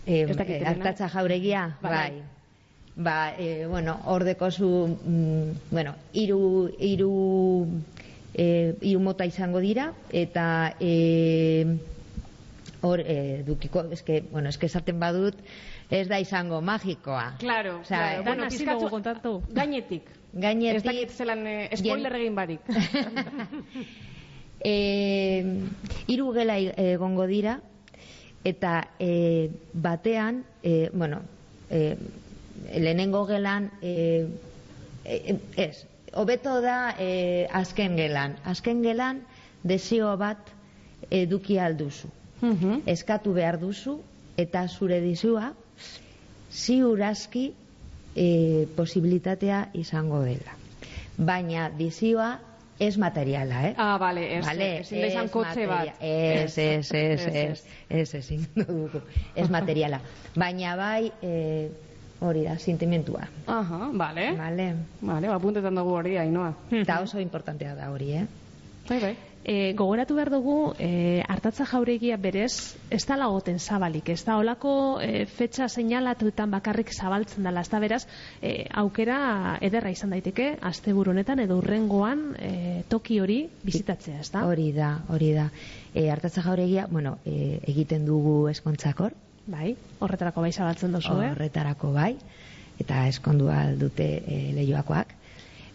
[0.08, 0.70] E, Elena?
[0.70, 1.92] hartatza jauregia, Bai.
[1.92, 2.22] bai.
[2.96, 7.68] Ba, e, bueno, hor dekozu, mm, bueno, iru, iru,
[8.34, 11.76] e, iru mota izango dira, eta e,
[12.80, 15.36] hor, e, dukiko, eske, bueno, eske esaten badut,
[15.90, 17.34] ez da izango magikoa.
[17.38, 18.20] Claro, Osea, claro.
[18.20, 19.42] eh, Bueno, dugu kontatu.
[19.52, 20.08] Gainetik.
[20.32, 22.60] Gainetik- Ez dakit zelan eh, spoiler egin barik.
[24.64, 25.44] e,
[26.08, 27.60] hiru gela egongo dira
[28.48, 31.20] eta e, batean e, bueno
[31.70, 31.96] e,
[32.74, 34.26] lehenengo gelan e,
[35.04, 38.36] e, ez hobeto da e, azken gelan.
[38.44, 39.22] Azken gelan
[39.62, 40.54] desio bat
[41.10, 42.08] eduki alduzu
[42.86, 43.98] eskatu behar duzu
[44.38, 45.52] eta zure dizua
[46.52, 47.52] ziur aski
[48.14, 50.54] e, posibilitatea izango dela.
[51.18, 52.38] Baina dizioa
[52.78, 53.74] ez materiala, eh?
[53.76, 55.78] Ah, bale, ez, Vale, ezin da izan ez kotxe bat.
[55.78, 55.94] materia-
[56.44, 59.00] Ez, ez, ez, Ez, ez, ez, ezin dugu.
[59.34, 60.00] Ez materiala.
[60.36, 61.68] Baina bai, eh,
[62.20, 63.28] hori da, sentimentua.
[63.46, 64.32] Aha, bale.
[64.36, 64.74] Vale.
[65.00, 66.54] Vale, apuntetan dugu hori, Ainoa.
[66.70, 68.26] Eta oso importantea da hori, eh?
[68.88, 69.16] Bai, bai.
[69.48, 74.72] E, gogoratu behar dugu e, hartatza jauregia berez ez da lagoten zabalik, ez da olako
[75.00, 78.02] e, fetxa seinalatuetan bakarrik zabaltzen dela, ez da beraz
[78.42, 82.52] e, aukera ederra izan daiteke asteburu honetan edo urrengoan e,
[82.92, 84.44] toki hori bizitatzea, ez da?
[84.44, 85.48] Hori da, hori da.
[85.94, 89.16] E, hartatza jauregia, bueno, e, egiten dugu eskontzakor.
[89.48, 89.72] Bai,
[90.04, 91.32] horretarako bai zabaltzen duzu, eh?
[91.32, 92.18] Horretarako bai,
[92.84, 93.48] eta eskondu
[93.80, 95.17] dute e, lehioakoak.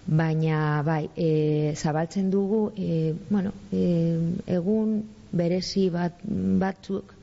[0.05, 4.19] Baina, bai, e, zabaltzen dugu, e, bueno, e,
[4.51, 4.97] egun
[5.31, 6.19] berezi bat,
[6.59, 7.13] batzuk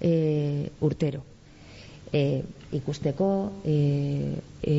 [0.00, 1.24] e, urtero.
[2.14, 2.44] E,
[2.78, 3.28] ikusteko,
[3.66, 3.74] e,
[4.62, 4.76] e,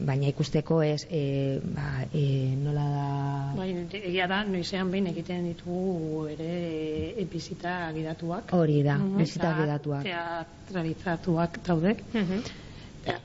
[0.00, 2.24] baina ikusteko ez, e, ba, e,
[2.64, 3.06] nola da...
[3.58, 3.68] Bai,
[4.00, 6.52] egia da, noizean behin egiten ditugu ere
[7.12, 8.56] e, bizita gidatuak.
[8.56, 10.08] Hori da, bizita gidatuak.
[10.08, 11.98] Teatralizatuak daude.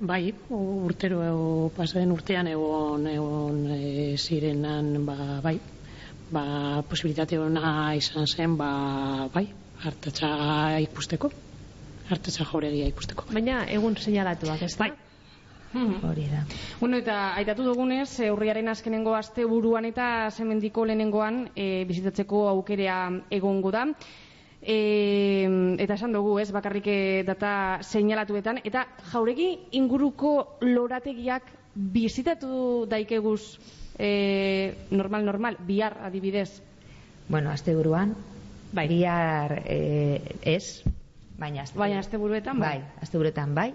[0.02, 5.56] Bai, urtero ego, pasaden urtean egon, egon e, zirenan, ba, bai,
[6.30, 6.44] ba,
[6.89, 8.72] posibilitate ona izan zen, ba,
[9.34, 9.48] bai,
[9.82, 10.30] hartatza
[10.86, 11.32] ikusteko,
[12.10, 13.26] hartatza joregia ikusteko.
[13.30, 13.39] Bai.
[13.39, 14.86] Baina egun seinalatuak, ez da?
[14.86, 14.91] Bai.
[16.04, 16.41] Hori da.
[16.82, 23.06] Bueno, eta aitatu dugunez, e, urriaren azkenengo aste buruan eta zemendiko lehenengoan e, bizitatzeko aukerea
[23.32, 23.88] egongo da.
[24.62, 25.50] E,
[25.82, 33.58] eta esan dugu, ez, bakarrik eh, data seinalatuetan, eta jauregi inguruko lorategiak bizitatu daikeguz
[33.97, 36.62] e, normal, normal, bihar adibidez.
[37.28, 38.13] Bueno, azte buruan,
[38.71, 38.88] bai.
[38.88, 40.84] bihar e, ez,
[41.39, 42.78] baina azte, baina azte buruetan, bai.
[42.84, 43.71] bai azte buruetan, bai.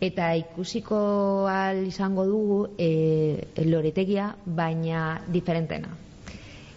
[0.00, 5.96] Eta ikusiko al izango dugu e, loretegia, baina diferentena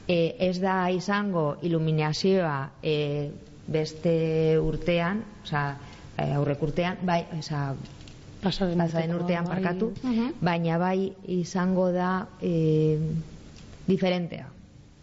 [0.07, 3.31] e, ez da izango iluminazioa e,
[3.67, 5.67] beste urtean, oza,
[6.17, 7.73] e, aurrek urtean, bai, oza,
[8.43, 9.55] pasaden, pasaden urtean bai.
[9.55, 9.91] parkatu,
[10.41, 12.97] baina bai izango da e,
[13.87, 14.51] diferentea.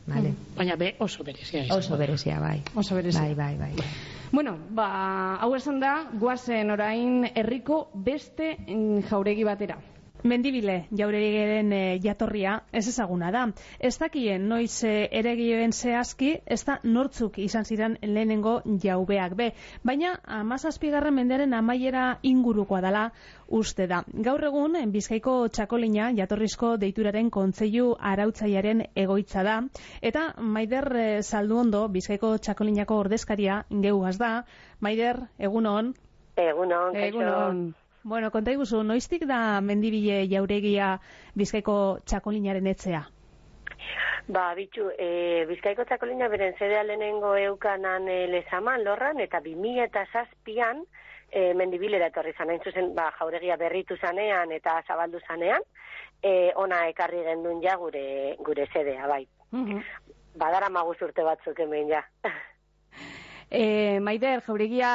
[0.06, 0.32] Vale.
[0.56, 1.78] Baina be oso berezia izango.
[1.78, 2.62] Oso berezia, bai.
[2.74, 3.22] Oso berezia.
[3.22, 3.90] Bai, bai, bai.
[4.32, 9.76] Bueno, ba, hau esan da, guazen orain herriko beste mm, jauregi batera.
[10.22, 13.42] Mendibile jauregeren e, jatorria ez ezaguna da.
[13.78, 19.48] Ez dakien noiz e, eregioen zehazki, ez da nortzuk izan ziren lehenengo jaubeak be.
[19.82, 23.08] Baina amazazpigarren mendearen amaiera ingurukoa dela
[23.48, 24.04] uste da.
[24.28, 29.58] Gaur egun, Bizkaiko txakolina jatorrizko deituraren kontzeilu arautzaiaren egoitza da.
[30.00, 34.34] Eta Maider e, Zalduondo, Bizkaiko txakolinako ordezkaria geuaz da.
[34.80, 35.94] Maider, egunon?
[36.38, 37.08] Egunon, kaixo.
[37.18, 37.64] Egunon.
[38.04, 40.96] Bueno, konta iguzu, noiztik da mendibile jauregia
[41.38, 43.04] Bizkaiko txakolinaren etzea?
[44.26, 50.04] Ba, bitxu, e, Bizkaiko txakolina beren zedea lehenengo eukanan e, lezaman lorran, eta 2000 eta
[50.12, 50.84] zazpian
[51.30, 55.66] e, mendibilera etorri zan, hain zuzen, ba, jauregia berritu zanean eta zabaldu zanean,
[56.22, 59.24] e, ona ekarri gendun ja gure, gure zedea, bai.
[60.38, 62.02] Badara maguz urte batzuk hemen ja.
[63.52, 64.90] E, Maider, jauregia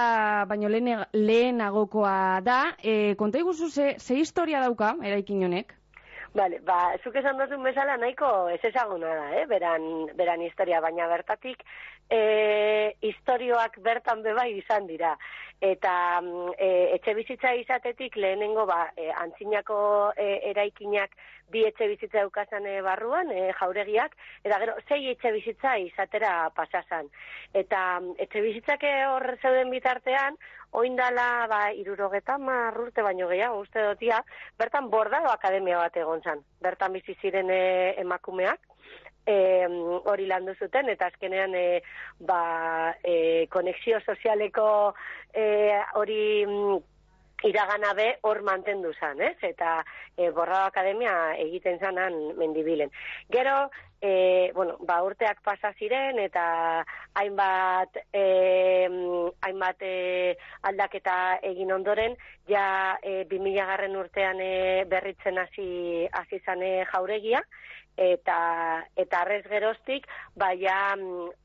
[0.49, 2.61] baino lehen, lehenagokoa da.
[2.81, 5.75] E, konta iguzu ze, ze historia dauka, eraikin honek?
[6.33, 9.45] Vale, ba, zuk esan duzun bezala nahiko ez ezaguna da, eh?
[9.49, 9.85] beran,
[10.17, 11.61] beran historia, baina bertatik
[12.09, 15.15] e, historioak bertan bebai izan dira.
[15.59, 21.15] Eta mm, e, etxe bizitza izatetik lehenengo ba, e, antzinako e, eraikinak
[21.49, 27.09] bi etxe bizitza eukazan barruan, e, jauregiak, eta gero zei etxe bizitza izatera pasasan.
[27.53, 30.37] Eta mm, etxe bizitzake hor zeuden bitartean,
[30.77, 34.21] oindala ba, irurogeta marrurte baino gehiago uste dotia,
[34.59, 36.43] bertan bordado akademia bat egon zan.
[36.61, 38.61] Bertan bizi ziren e, emakumeak,
[39.27, 39.37] e,
[40.07, 41.65] hori landu zuten, eta azkenean e,
[42.19, 44.67] ba, e, konexio sozialeko
[45.33, 45.47] e,
[45.99, 46.77] hori mm,
[47.43, 49.35] iragana be hor mantendu zan, ez?
[49.45, 49.83] Eta
[50.15, 52.89] e, Borrado Akademia egiten zanan mendibilen.
[53.29, 53.69] Gero,
[54.01, 56.83] e, bueno, ba, urteak pasa ziren eta
[57.17, 58.87] hainbat e,
[59.45, 60.37] hainbat e,
[60.69, 62.17] aldaketa egin ondoren,
[62.49, 67.43] ja e, 2000 garren urtean e, berritzen hasi hasi zane jauregia,
[67.97, 68.39] eta
[68.95, 70.05] eta arrez geroztik
[70.35, 70.95] ba ja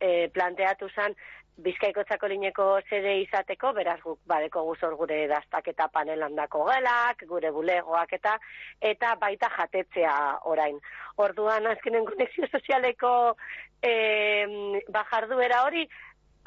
[0.00, 1.16] e, planteatu zan
[1.62, 8.38] Bizkaiko txakolineko sede izateko, beraz guk badeko guzor gure dastaketa panelandako gelak, gure bulegoak eta
[8.80, 10.14] eta baita jatetzea
[10.48, 10.80] orain.
[11.20, 13.12] Orduan azkenen konexio sozialeko
[13.84, 13.92] e,
[14.96, 15.84] bajarduera hori,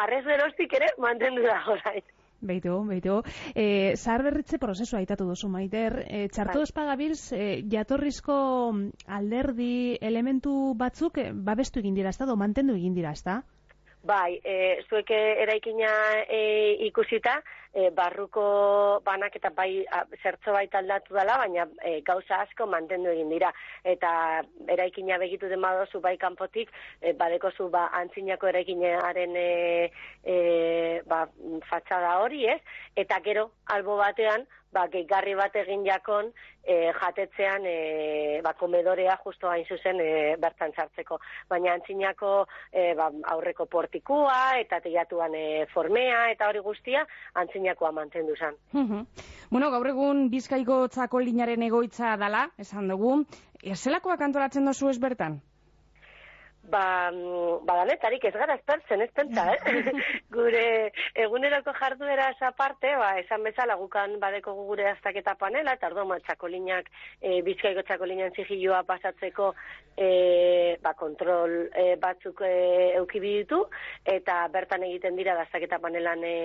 [0.02, 2.15] arrez geroztik ere mantendu da orain.
[2.46, 3.22] Beitu, beitu.
[3.56, 6.04] E, zahar berritze prozesua aitatu duzu, Maider.
[6.06, 6.68] E, txartu Bai.
[6.70, 8.38] espagabilz, e, jatorrizko
[9.20, 13.42] alderdi elementu batzuk babestu egin dira, ezta, do mantendu egin dira, ezta?
[14.06, 15.90] Bai, e, zuek eraikina
[16.30, 16.40] e,
[16.86, 17.40] ikusita,
[17.74, 18.44] e, barruko
[19.06, 23.50] banak eta bai a, zertzo baita aldatu dela, baina e, gauza asko mantendu egin dira.
[23.96, 24.12] Eta
[24.76, 26.70] eraikina begitu den badozu bai kanpotik,
[27.02, 29.50] e, badeko zu ba, antzinako eraikinaren e,
[30.22, 30.38] e,
[31.10, 31.24] ba,
[31.72, 32.62] fatxada hori, ez?
[33.06, 34.46] Eta gero, albo batean,
[34.76, 36.32] ba, gehigarri bat egin jakon
[36.64, 40.10] e, jatetzean e, ba, komedorea justo hain zuzen e,
[40.42, 41.20] bertan sartzeko.
[41.50, 42.34] Baina antzinako
[42.72, 47.06] e, ba, aurreko portikua eta teiatuan e, formea eta hori guztia
[47.42, 48.60] antzinakoa mantendu zen.
[49.50, 53.20] bueno, gaur egun bizkaiko txako linaren egoitza dala, esan dugu.
[53.64, 55.42] E, zelakoak antolatzen dozu ez bertan?
[56.72, 57.12] Ba,
[57.68, 59.92] badanetarik ez gara espertzen, ez pentsa, eh?
[60.36, 60.92] gure
[61.26, 66.90] eguneroko jarduera aparte, ba, esan bezala gukan badeko gure aztaketa panela, eta ordo ma, txakolinak,
[67.22, 69.54] e, bizkaiko txakolinan zigilua pasatzeko
[69.98, 70.10] e,
[70.82, 72.54] ba, kontrol e, batzuk e,
[73.00, 73.66] eukibiditu,
[74.18, 76.36] eta bertan egiten dira aztaketa panelan e,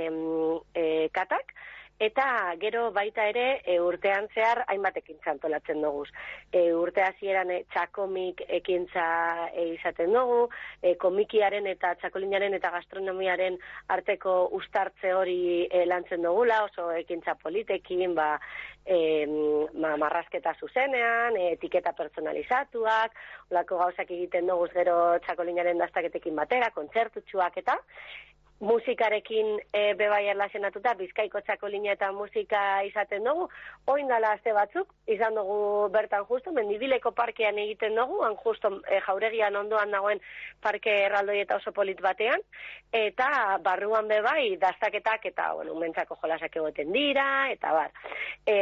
[0.74, 1.54] e, katak,
[2.00, 6.06] eta gero baita ere e, urtean zehar hainbat ekintza antolatzen dugu.
[6.50, 9.04] E, urte hasieran e, txakomik ekintza
[9.52, 10.46] e, izaten dugu,
[10.80, 13.60] e, komikiaren eta txakolinaren eta gastronomiaren
[13.92, 18.30] arteko ustartze hori e, lantzen dugula, oso ekintza politekin, ba,
[18.86, 19.28] e,
[19.76, 23.20] ma, marrasketa zuzenean, e, etiketa personalizatuak,
[23.52, 24.96] olako gauzak egiten dugu gero
[25.26, 27.76] txakolinaren daztaketekin batera, kontzertutxuak eta,
[28.60, 33.48] musikarekin e, bebai erlazionatuta, bizkaiko txakolina eta musika izaten dugu,
[33.88, 39.00] oin dala azte batzuk, izan dugu bertan justu, mendibileko parkean egiten dugu, han justu e,
[39.06, 40.20] jauregian ondoan dagoen
[40.60, 42.44] parke erraldoi eta oso polit batean,
[42.92, 47.96] eta barruan bebai daztaketak eta, bueno, mentzako jolasak egoten dira, eta bar.
[48.44, 48.58] E,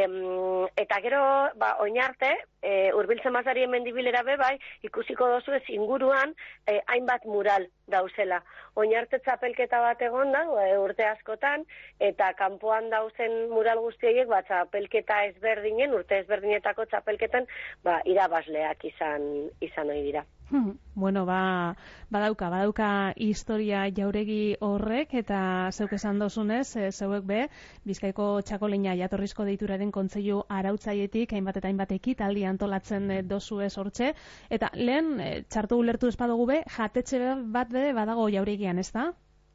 [0.79, 1.23] eta gero,
[1.59, 2.31] ba, oin arte,
[2.61, 4.55] e, urbiltzen mazarien mendibilera bebai,
[4.87, 6.35] ikusiko dozu ez inguruan,
[6.67, 8.39] e, hainbat mural dauzela.
[8.79, 11.65] Oinarte txapelketa bat egon da, e, urte askotan,
[11.99, 17.47] eta kanpoan dauzen mural guztiek, ba, txapelketa ezberdinen, urte ezberdinetako txapelketan,
[17.83, 20.25] ba, irabazleak izan, izan ohi dira.
[20.49, 20.79] Hmm.
[20.95, 21.75] Bueno, ba,
[22.09, 27.43] badauka, badauka historia jauregi horrek, eta zeuk esan dozunez, e, zeuek be,
[27.85, 34.13] Bizkaiko txakolina jatorrizko deituraren kontzeiu arautzaietik, hainbat eta hainbat ekitaldi antolatzen e, dozu ez hortxe,
[34.49, 39.11] eta lehen, e, txartu ulertu espadugu be, jatetxe bat be badago jauregian, ez da?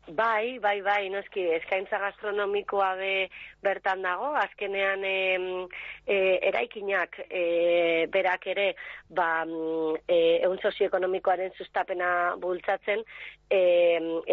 [0.06, 3.12] Bai, bai, bai, noski, eskaintza gastronomikoa be
[3.64, 5.12] bertan dago, azkenean e,
[6.04, 6.16] e,
[6.50, 8.66] eraikinak e, berak ere,
[9.08, 9.46] ba,
[10.04, 13.00] e, eun sozioekonomikoaren sustapena bultzatzen,
[13.48, 13.62] e,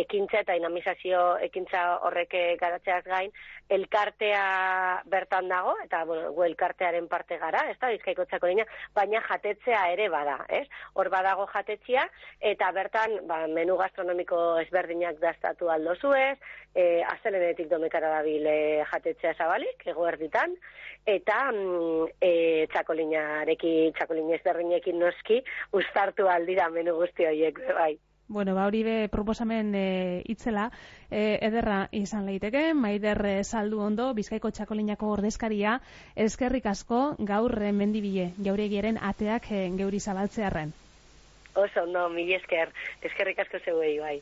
[0.04, 3.32] ekintza eta dinamizazio ekintza horreke garatzeaz gain,
[3.72, 8.66] elkartea bertan dago, eta bueno, gu elkartearen parte gara, ez da, bizkaiko txakolina,
[8.98, 10.66] baina jatetzea ere bada, ez?
[11.00, 12.04] Hor badago jatetzia,
[12.52, 16.36] eta bertan, ba, menu gastronomiko ezberdinak daztatu aldo zuez,
[16.76, 18.60] e, azelenetik domekara dabil e,
[18.92, 20.56] jatetzea zabalik, ego erditan,
[21.08, 22.34] eta mm, e,
[22.76, 25.42] txakolinareki, txakolin ezberdinekin noski,
[25.80, 27.94] ustartu aldira menu guzti horiek, bai.
[28.32, 30.70] Bueno, ba, hori be proposamen e, itzela,
[31.10, 35.74] e, ederra izan leiteke, maider e, saldu ondo, bizkaiko txakolinako ordezkaria,
[36.16, 37.02] eskerrik asko
[37.34, 40.72] gaur e, mendibile, jauregiaren ateak e, geuri zabaltzearen.
[41.60, 42.72] Oso, no, mi esker,
[43.04, 44.22] eskerrik asko zeuei, bai.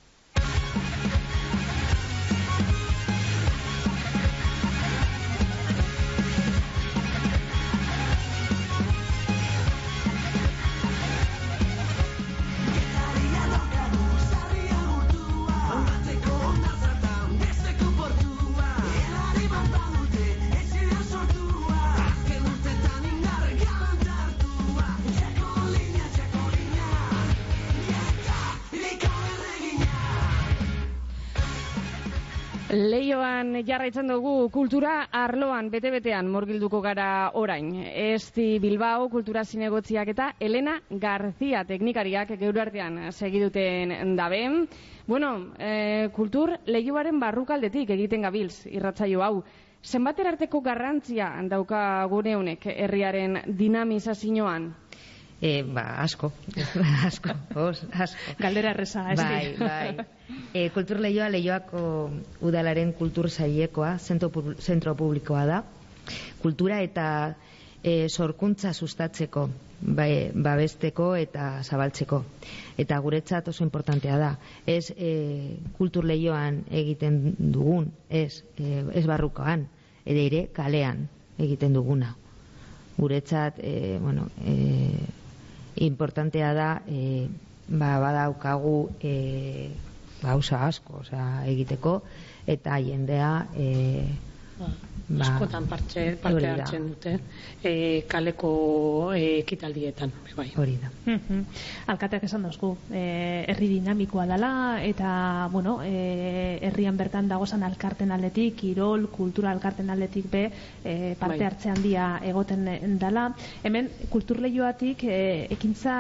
[32.70, 37.72] Leioan jarraitzen dugu kultura arloan bete-betean morgilduko gara orain.
[37.82, 44.44] Esti Bilbao kultura zinegotziak eta Elena Garzia teknikariak geuru artean segiduten dabe.
[45.08, 49.42] Bueno, e, kultur leioaren barrukaldetik egiten gabilz irratzaio hau.
[49.82, 54.70] Zenbater arteko garrantzia dauka gure honek herriaren dinamizazioan?
[55.42, 56.34] E, ba, asko,
[57.08, 58.36] asko, os, asko.
[58.40, 60.06] Galdera reza, ez Bai, bai.
[60.54, 61.82] E, kultur lehioa, lehioako
[62.44, 65.62] udalaren kultur zailekoa, zentro, zentro publikoa da.
[66.44, 67.06] Kultura eta
[67.84, 69.46] e, sorkuntza sustatzeko,
[69.80, 72.20] bai, babesteko eta zabaltzeko.
[72.80, 74.34] Eta guretzat oso importantea da.
[74.68, 79.70] Ez e, kultur lehioan egiten dugun, ez, e, ez barrukoan,
[80.04, 81.08] ere ere kalean
[81.40, 82.16] egiten duguna.
[83.00, 85.16] Guretzat, e, bueno, e,
[85.80, 87.28] importantea da e,
[87.68, 89.70] ba, badaukagu e,
[90.22, 92.02] gauza asko, osea, egiteko
[92.50, 93.70] eta jendea e,
[95.08, 97.16] ba, askotan parte, parte hartzen dute
[97.64, 100.48] e, kaleko e, ekitaldietan bai.
[100.58, 100.90] hori da
[101.92, 103.04] alkateak esan dauzku e,
[103.52, 104.52] herri dinamikoa dela
[104.84, 110.44] eta bueno, e, herrian bertan dagozan alkarten aldetik kirol, kultura alkarten aldetik be
[110.84, 111.48] e, parte bai.
[111.50, 112.66] hartze handia egoten
[113.00, 113.30] dela
[113.64, 115.96] hemen kulturleioatik e, ekintza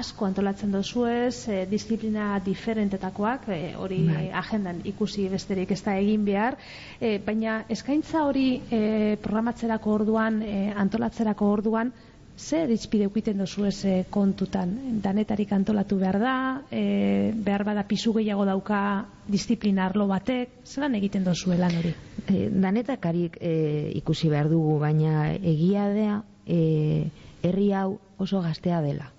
[0.00, 4.28] asko antolatzen dozu ez e, disiplina diferentetakoak e, hori bai.
[4.44, 6.58] agendan ikusi besterik ez da egin behar
[7.00, 11.92] e, baina eskaintza hori e, programatzerako orduan, e, antolatzerako orduan,
[12.36, 15.00] ze ditzpide ukiten dozu ez kontutan?
[15.02, 16.36] Danetarik antolatu behar da,
[16.70, 21.94] e, behar bada pisu gehiago dauka disiplinarlo batek, zelan egiten dozu lan hori?
[22.28, 27.10] E, danetakarik e, ikusi behar dugu, baina egia da e,
[27.42, 29.10] herri hau oso gaztea dela.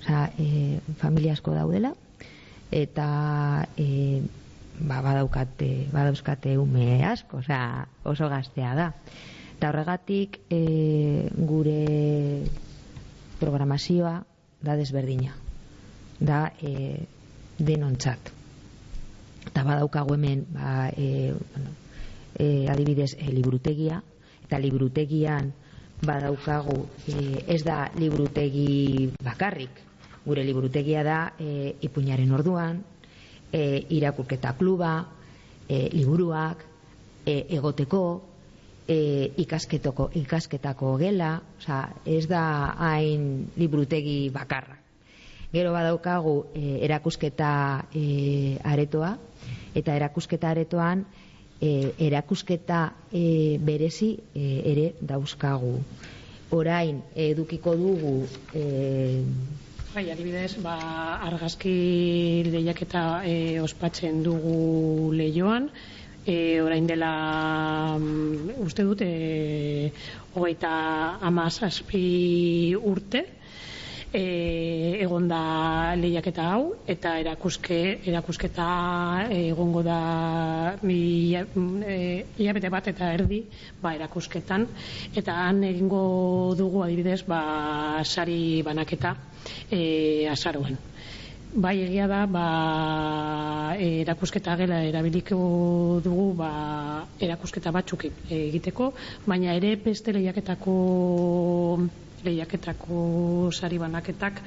[0.00, 1.92] Osa, e, familia asko daudela,
[2.70, 4.22] eta e,
[4.80, 8.88] ba, badaukate, badauzkate ume asko, osea, oso gaztea da.
[9.58, 12.44] Eta horregatik e, gure
[13.40, 14.20] programazioa
[14.62, 15.34] da desberdina.
[16.20, 17.06] Da e,
[17.58, 18.32] denontzat.
[19.48, 21.74] Eta badaukagu hemen, ba, e, bueno,
[22.38, 24.02] e, adibidez, e, librutegia,
[24.44, 25.52] eta librutegian
[26.06, 29.82] badaukagu e, ez da librutegi bakarrik.
[30.24, 32.84] Gure librutegia da e, ipuñaren orduan,
[33.52, 35.06] e, irakurketa kluba,
[35.68, 36.64] e, liburuak,
[37.26, 38.02] e, egoteko,
[38.88, 38.98] e,
[39.36, 42.42] ikasketoko, ikasketako gela, oza, ez da
[42.88, 44.78] hain liburutegi bakarra.
[45.52, 47.50] Gero badaukagu e, erakusketa
[47.96, 49.14] e, aretoa,
[49.74, 51.04] eta erakusketa aretoan
[51.60, 55.78] e, erakusketa e, berezi e, ere dauzkagu.
[56.56, 58.14] Orain edukiko dugu
[58.56, 58.64] e,
[59.98, 60.76] Bai, adibidez, ba,
[61.26, 65.64] argazki lehiaketa e, ospatzen dugu lehioan,
[66.22, 67.08] e, orain dela
[67.96, 68.04] um,
[68.62, 69.90] uste dut e,
[70.36, 70.70] hogeita
[71.32, 72.04] amazazpi
[72.92, 73.24] urte
[74.12, 77.78] e, egon da lehiaketa hau eta erakuske,
[78.08, 78.68] erakusketa
[79.34, 80.00] egongo da
[80.82, 83.42] hilabete e, bat eta erdi
[83.82, 84.66] ba, erakusketan
[85.16, 89.16] eta han egingo dugu adibidez ba, sari banaketa
[89.70, 90.78] e, azaroan.
[91.48, 95.38] Bai egia da, ba, erakusketa gela erabiliko
[96.04, 96.50] dugu ba,
[97.20, 98.92] erakusketa batzuk egiteko,
[99.26, 100.76] baina ere beste lehiaketako
[102.24, 104.40] lehiaketako sari banaketak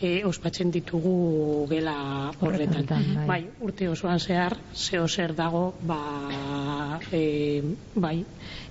[0.00, 2.86] e, ospatzen ditugu gela horretan.
[2.88, 3.26] Bai.
[3.26, 7.62] bai, urte osoan zehar, zeo zer dago, ba, e,
[7.94, 8.24] bai,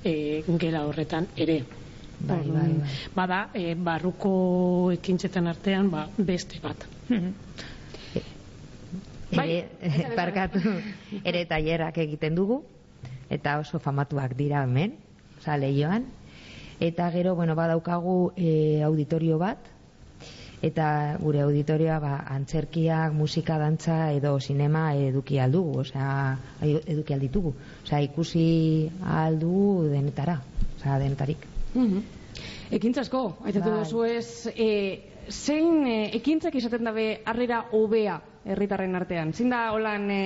[0.03, 1.61] e, gela horretan ere.
[2.19, 2.95] Bai, bai, bai.
[3.15, 6.87] Bada, e, barruko ekintzetan artean, ba, beste bat.
[9.37, 10.59] bai, ere, barkatu,
[11.23, 12.63] ere tailerak egiten dugu,
[13.29, 14.97] eta oso famatuak dira hemen,
[15.37, 16.16] oza, lehioan.
[16.80, 19.57] Eta gero, bueno, badaukagu e, auditorio bat,
[20.61, 27.53] eta gure auditorioa ba, antzerkiak, musika, dantza edo sinema eduki aldugu, osea, eduki alditugu.
[27.84, 28.45] Osea, ikusi
[29.01, 30.39] aldugu denetara,
[30.78, 31.49] osea, denetarik.
[31.73, 32.05] Mm
[32.67, 33.78] Ekintzasko, aitatu bai.
[33.80, 34.67] duzu ez, e,
[35.32, 39.32] zein e, ekintzak izaten dabe harrera hobea herritarren artean?
[39.34, 40.21] Zein da holan e,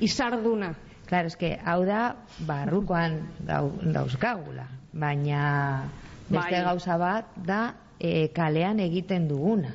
[0.00, 0.72] izarduna?
[1.06, 2.14] Claro, eske, hau da,
[2.48, 5.88] barrukoan dau, dauzkagula, baina
[6.28, 6.64] beste bai.
[6.64, 7.62] gauza bat da
[7.98, 9.72] e, kalean egiten duguna.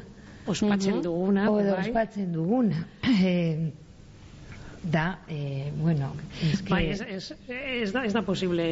[0.47, 1.49] Ospatzen duguna.
[1.49, 1.73] O, bai.
[1.79, 2.85] ospatzen duguna.
[3.03, 3.71] E,
[4.83, 6.69] da, e, bueno, es que...
[6.69, 8.63] Bai, ez, ez, ez, da, ez da posible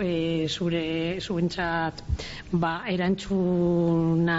[0.00, 2.00] e, zure zuentzat
[2.52, 4.38] ba, erantzuna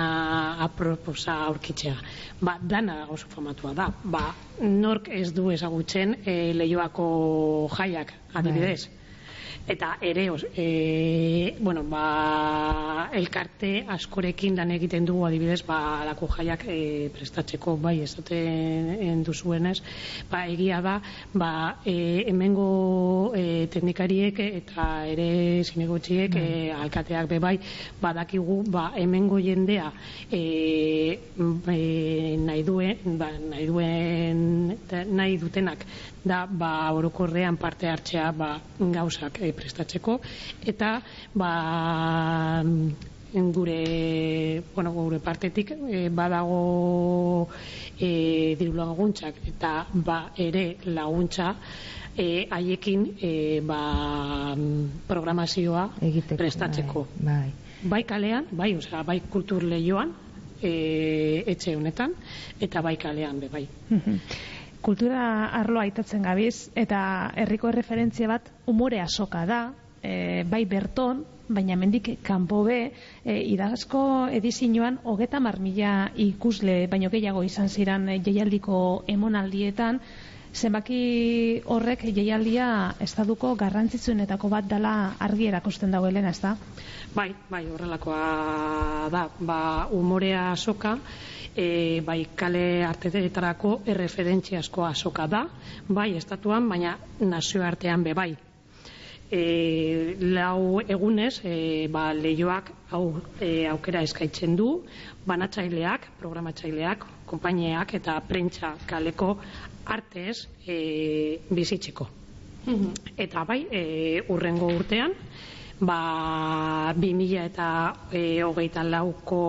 [0.66, 1.94] aproposa aurkitzea.
[2.42, 3.92] Ba, dana oso famatua da.
[4.04, 4.26] Ba,
[4.64, 7.08] nork ez du ezagutzen e, lehioako
[7.78, 8.88] jaiak, adibidez.
[8.88, 9.03] Bai
[9.68, 17.10] eta ere e, bueno, ba, elkarte askorekin lan egiten dugu adibidez ba, alako jaiak e,
[17.16, 19.80] prestatzeko bai esaten duzuenez.
[20.30, 21.00] Ba, egia da
[21.34, 27.56] ba, e, emengo e, teknikariek eta ere zinegotxiek e, alkateak be bai
[28.02, 29.92] badakigu ba, emengo jendea
[30.30, 30.44] e,
[31.40, 31.80] e,
[32.38, 34.44] nahi duen ba, nahi duen
[34.92, 35.88] nahi dutenak
[36.24, 40.20] da ba, orokorrean parte hartzea ba, gauzak e, prestatzeko
[40.66, 40.96] eta
[41.34, 41.54] ba,
[43.34, 47.50] gure, bueno, gure partetik e, badago
[47.98, 51.56] e, diru laguntzak eta ba, ere laguntza
[52.16, 54.56] e, haiekin e, ba,
[55.08, 57.08] programazioa Egiteko, prestatzeko.
[57.20, 57.54] Bai, bai.
[57.96, 60.14] bai kalean, bai, osea, bai kultur lehioan,
[60.62, 62.14] e, etxe honetan,
[62.62, 63.66] eta bai kalean, be, bai.
[64.84, 69.62] Kultura arloa aitatzen gabiz, eta herriko erreferentzia bat umore asoka da,
[70.04, 71.24] e, bai berton,
[71.54, 72.92] baina mendik kanpo be,
[73.24, 78.78] e, idazko edizioan hogeta marmila ikusle, baino gehiago izan ziran e, jaialdiko
[79.08, 80.02] emonaldietan,
[80.54, 82.68] zenbaki horrek jaialdia
[83.02, 86.54] estaduko garrantzitsuenetako bat dela argi erakusten dago Elena, ez da?
[87.16, 89.62] Bai, bai, horrelakoa da, ba,
[89.92, 90.98] umorea soka,
[91.56, 95.46] e, bai kale arteetarako erreferentziaskoa soka da,
[95.88, 98.32] bai estatuan, baina nazioartean be bai.
[99.34, 104.84] E, lau egunez, e, ba, lehioak au, e, aukera eskaitzen du,
[105.26, 109.38] banatzaileak, programatzaileak, konpainiak eta prentsa kaleko
[109.86, 112.08] artez e, bizitzeko.
[113.20, 115.16] Eta bai, e, urrengo urtean,
[115.82, 117.68] ba, 2000 eta
[118.12, 119.44] e, hogeita lauko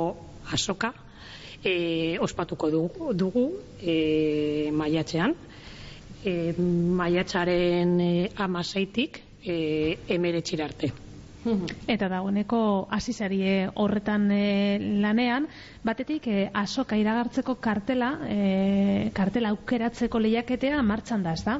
[0.52, 0.94] asoka
[1.64, 3.46] e, ospatuko dugu, dugu
[3.80, 5.34] e, maiatzean.
[6.24, 9.56] E, maiatzaren e, amaseitik e,
[10.08, 10.92] emeretxirarte.
[11.94, 12.60] Eta dagoeneko
[12.92, 14.44] hasizarie horretan e,
[15.04, 15.48] lanean,
[15.84, 21.58] batetik e, asoka iragartzeko kartela, e, kartela aukeratzeko lehiaketea martxan da, ez da?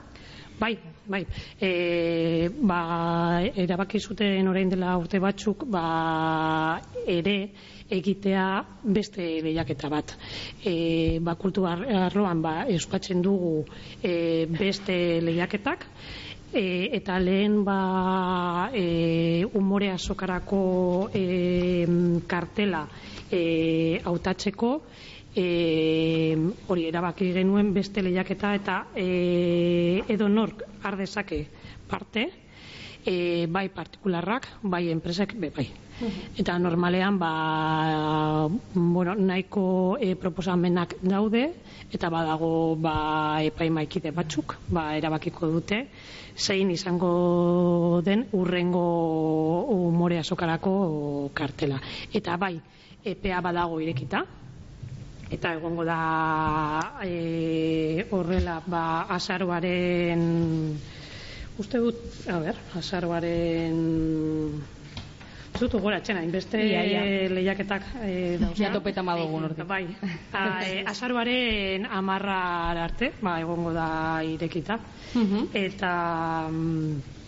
[0.59, 1.27] Bai, bai.
[1.61, 7.37] E, ba, erabaki zuten orain dela urte batzuk, ba, ere
[7.91, 8.45] egitea
[8.85, 10.15] beste lehiaketa bat.
[10.65, 13.65] E, ba, kultu arloan, ba, espatzen dugu
[14.03, 15.89] e, beste lehiaketak,
[16.55, 21.87] e, eta lehen ba e, umorea sokarako e,
[22.27, 22.87] kartela
[24.05, 24.71] hautatzeko
[25.35, 25.47] e,
[26.69, 31.47] hori erabaki genuen beste lehiaketa eta e, edo nork ardezake
[31.89, 32.31] parte
[33.05, 35.69] e, bai partikularrak, bai enpresak, be, bai.
[36.37, 41.45] Eta normalean, ba, bueno, nahiko e, proposamenak daude,
[41.93, 45.85] eta badago ba, epaimaikide batzuk, ba, erabakiko dute,
[46.35, 48.87] zein izango den urrengo
[49.77, 51.79] umorea sokarako kartela.
[52.13, 52.57] Eta bai,
[53.05, 54.25] epea badago irekita,
[55.35, 55.99] eta egongo da
[57.03, 58.85] e, horrela ba,
[59.17, 60.23] azaroaren
[61.59, 63.79] uste dut, a ber, azaroaren
[65.55, 67.03] Zutu gora txena, inbeste Ia, ia.
[67.31, 68.57] lehiaketak e, dauzea.
[68.59, 69.63] Ja topeta madugun hortik.
[69.71, 69.85] Bai,
[70.35, 72.39] a, e, azaroaren amarra
[72.89, 73.89] arte, ba, egongo da
[74.27, 74.81] irekita.
[75.55, 75.93] Eta...
[76.51, 77.23] mm,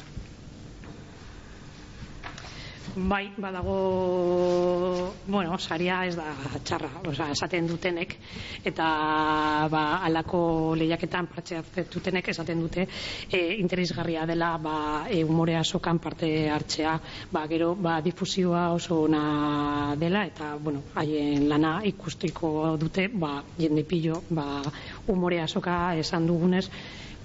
[2.98, 6.30] Bai, badago, bueno, saria ez da
[6.64, 8.14] txarra, osea, esaten dutenek,
[8.64, 8.86] eta
[9.68, 10.40] ba, alako
[10.80, 11.60] lehiaketan parte
[11.92, 12.86] dutenek esaten dute
[13.28, 14.76] e, interesgarria dela ba,
[15.12, 16.94] e, umorea sokan parte hartzea,
[17.32, 23.84] ba, gero ba, difusioa oso ona dela, eta bueno, haien lana ikustiko dute, ba, jende
[23.84, 24.62] pillo, ba,
[25.12, 26.64] umorea soka esan dugunez,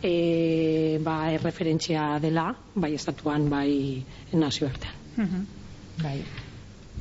[0.04, 4.04] e, ba, erreferentzia dela, bai estatuan, bai
[4.36, 5.61] nazioartean.
[6.04, 6.22] Bai.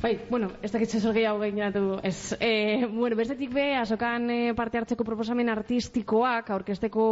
[0.01, 2.33] Bai, bueno, ez dakit zesor gehiago gainatu, ez.
[2.41, 7.03] E, bueno, bestetik be, azokan e, parte hartzeko proposamen artistikoak, aurkesteko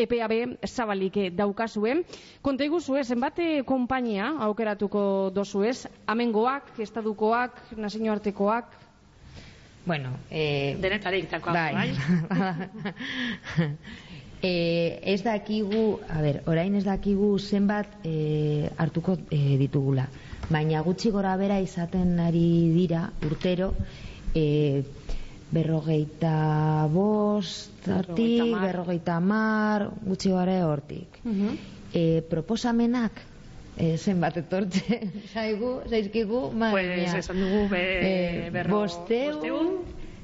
[0.00, 1.98] EPA be, zabalik e, daukazue.
[2.40, 5.02] Konta iguzue, zenbate konpainia aukeratuko
[5.36, 8.78] dozuez, amengoak, estadukoak, nazio artekoak,
[9.88, 11.94] Bueno, eh, Denetarik dakoak, bai.
[14.42, 20.04] eh, ez dakigu, a ber, orain ez dakigu zenbat eh, hartuko eh, ditugula.
[20.48, 23.74] Baina gutxi gora bera izaten ari dira urtero
[24.34, 24.82] eh,
[25.50, 31.20] berrogeita bost hortik, Berrogeita mar, gutxi gara hortik.
[31.92, 33.20] Eh, proposamenak
[33.78, 34.98] eh, zenbat etortze
[35.34, 39.70] zaigu, zaizkigu, madre Pues, esan dugu, be, eh, berro- bosteun, bosteun,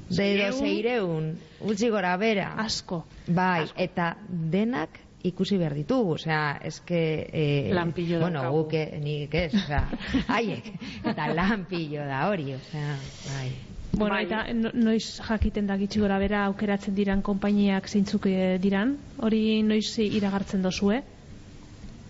[0.09, 2.51] de doseireun, gutxi gora bera.
[2.61, 3.03] Asko.
[3.27, 6.99] Bai, eta denak ikusi behar ditugu, osea, eske...
[7.33, 8.63] Eh, Lanpillo bueno, daukagu.
[8.63, 9.83] guk, eh, nik ez, osea,
[10.35, 10.71] haiek,
[11.03, 12.97] eta lanpillo da hori, osea,
[13.29, 13.49] bai.
[13.95, 14.25] Bueno, Bai.
[14.25, 18.97] eta no- noiz jakiten da gitxi gora bera aukeratzen diran konpainiak zeintzuk eh, diran?
[19.23, 21.01] Hori noiz iragartzen dozue?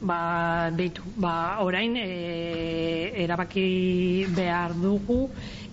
[0.05, 5.29] Ba, beitu, ba, orain e, erabaki behar dugu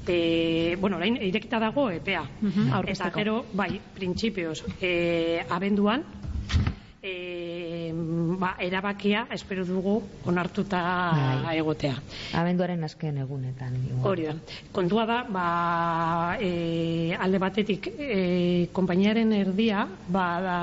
[0.07, 2.23] e, bueno, orain irekita dago epea.
[2.41, 3.19] Mhm, Eta aurkezteko.
[3.19, 6.05] gero, bai, printzipioz, e, abenduan,
[7.03, 7.91] e,
[8.39, 10.81] ba, erabakia espero dugu onartuta
[11.43, 11.59] Bai.
[11.59, 11.97] egotea.
[12.39, 13.75] Abenduaren azken egunetan.
[13.89, 14.07] igual.
[14.13, 14.35] Hori da.
[14.73, 15.47] Kontua da, ba,
[16.41, 20.59] e, alde batetik, e, konpainiaren erdia, ba, da,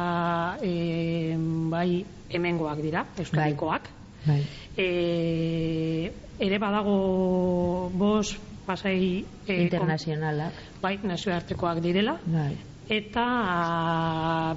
[0.64, 1.36] e,
[1.70, 3.90] bai, hemengoak dira, euskadikoak.
[4.26, 4.42] Bai.
[4.78, 10.54] E, ere badago bos pasai e, Internazionalak.
[10.82, 12.56] bai, nazioartekoak direla Bai.
[12.90, 13.26] eta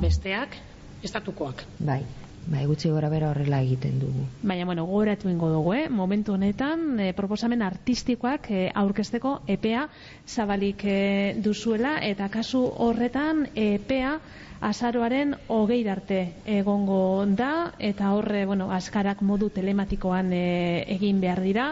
[0.01, 0.59] besteak
[1.03, 1.65] estatukoak.
[1.79, 2.01] Bai,
[2.47, 4.27] bai, gutxi gora bera horrela egiten dugu.
[4.43, 5.89] Baina, bueno, gogoratu ingo dugu, eh?
[5.89, 9.89] momentu honetan, eh, proposamen artistikoak eh, aurkezteko EPEA
[10.27, 14.17] zabalik eh, duzuela, eta kasu horretan EPEA
[14.63, 21.67] azaroaren hogei arte egongo da, eta horre, bueno, askarak modu telematikoan eh, egin behar dira,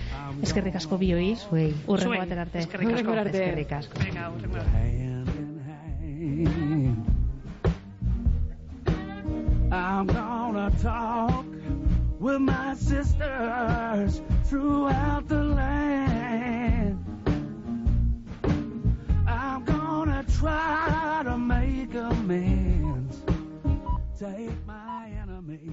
[0.42, 1.34] Eskerrik asko bioi,
[1.90, 2.66] urrengo bater arte.
[2.66, 3.22] Eskerrik asko.
[3.26, 3.98] Eskerrik asko.
[3.98, 5.41] Urrengo arte.
[9.72, 11.44] I'm gonna talk
[12.20, 17.04] with my sisters throughout the land.
[19.26, 23.20] I'm gonna try to make amends.
[24.16, 25.72] Take my enemies.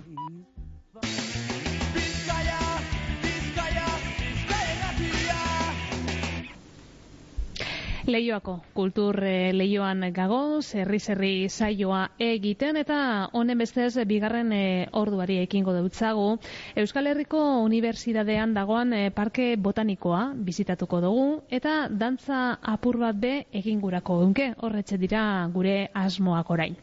[8.09, 12.97] Leioako kultur eh, leioan gago, zerri zerri saioa egiten eta
[13.37, 16.25] honen bestez bigarren eh, orduari ekingo deutzagu.
[16.75, 21.27] Euskal Herriko Unibertsitatean dagoan eh, parke botanikoa bizitatuko dugu
[21.59, 26.75] eta dantza apur bat be egingurako eunke, horretxe dira gure asmoak orain.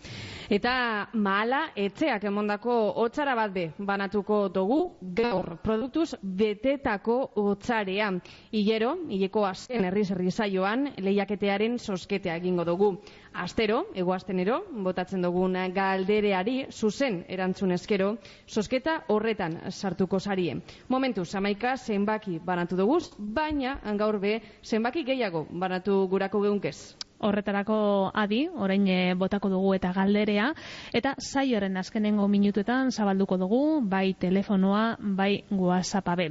[0.47, 4.76] Eta mahala etxeak emondako hotzara bat be banatuko dugu
[5.18, 8.12] gaur produktuz betetako hotzarea.
[8.53, 12.92] Hilero, hileko azken herriz herri saioan lehiaketearen sosketea egingo dugu.
[13.34, 18.12] Astero, egoastenero, botatzen dugun galdereari zuzen erantzun eskero,
[18.47, 20.61] sosketa horretan sartuko sarie.
[20.88, 27.05] Momentu, zamaika zenbaki banatu dugu, baina gaur be zenbaki gehiago banatu gurako geunkez.
[27.18, 27.76] Horretarako
[28.14, 30.50] adi, orain eh, botako dugu eta galderea,
[30.92, 36.30] eta saioaren azkenengo minutuetan zabalduko dugu, bai telefonoa, bai whatsappa be.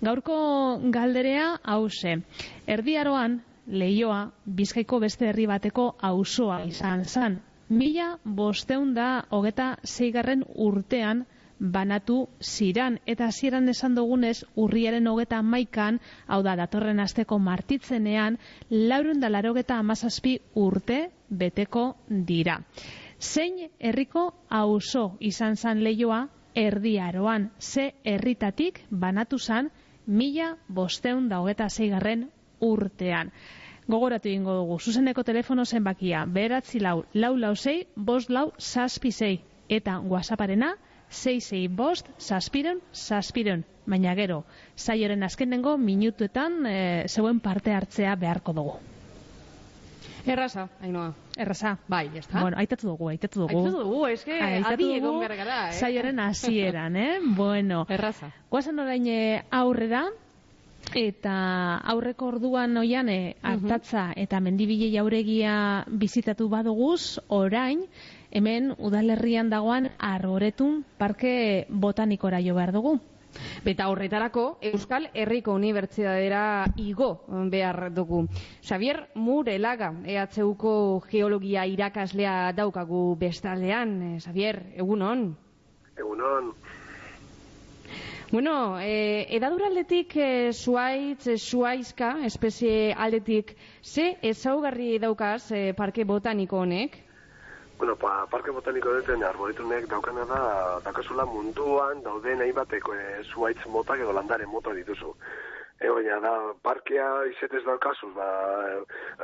[0.00, 0.36] Gaurko
[0.90, 2.20] galderea hause.
[2.66, 7.40] Erdiaroan, leioa, bizkaiko beste herri bateko auzoa izan zan.
[7.70, 8.94] Mila bosteun
[9.30, 11.26] hogeta zeigarren urtean
[11.60, 12.98] banatu ziran.
[13.06, 18.38] Eta hasieran esan dugunez, urriaren hogeta maikan, hau da, datorren asteko martitzenean,
[18.70, 22.60] laurun da larogeta amazazpi urte beteko dira.
[23.20, 29.70] Zein herriko auzo izan zan leioa erdiaroan, ze herritatik banatu zan
[30.06, 32.30] mila bosteun da hogeta zeigarren
[32.60, 33.30] urtean.
[33.90, 39.40] Gogoratu egingo dugu, zuzeneko telefono zenbakia, beratzi lau, lau lau zei, bost lau, zazpi zei,
[39.68, 40.74] eta whatsapparena,
[41.10, 43.64] zei zei bost, zazpiron, zazpiron.
[43.86, 44.44] Baina gero,
[44.76, 48.78] saioren azkenengo minutuetan e, zeuen parte hartzea beharko dugu.
[50.26, 51.12] Erraza, hainoa.
[51.40, 51.76] Erraza.
[51.88, 52.42] Bai, ez da.
[52.42, 53.58] Bueno, aitatu dugu, aitatu dugu.
[53.58, 55.78] Aitatu dugu, eske Aitatu adi egon gara, eh?
[55.78, 57.12] Saioren hasieran, eh?
[57.40, 57.86] Bueno.
[57.88, 58.30] Erraza.
[58.50, 60.04] Guazen orain eh, aurrera,
[60.96, 61.34] eta
[61.92, 67.84] aurreko orduan oian eh, hartatza eta mendibile jauregia bizitatu baduguz, orain,
[68.30, 72.98] hemen udalerrian dagoan arboretun parke botanikora jo behar dugu.
[73.64, 77.10] Eta horretarako Euskal Herriko Unibertsitatera igo
[77.50, 78.24] behar dugu.
[78.62, 83.94] Xavier Murelaga, EHUko geologia irakaslea daukagu bestaldean.
[84.02, 85.36] Eh, Xavier, egunon?
[85.96, 86.54] Egunon.
[88.30, 96.04] Bueno, eh, edadur aldetik eh, zuaitz, eh, zuaizka, espezie aldetik, ze ezaugarri daukaz eh, parke
[96.04, 97.09] botaniko honek?
[97.80, 100.40] Bueno, pa, parke botaniko deten arboritunek daukana da,
[100.84, 105.14] daukazula munduan dauden hainbateko e, zuaitz motak edo landare mota dituzu.
[105.80, 105.88] E,
[106.20, 108.28] da, parkea izetez daukazuz, ba,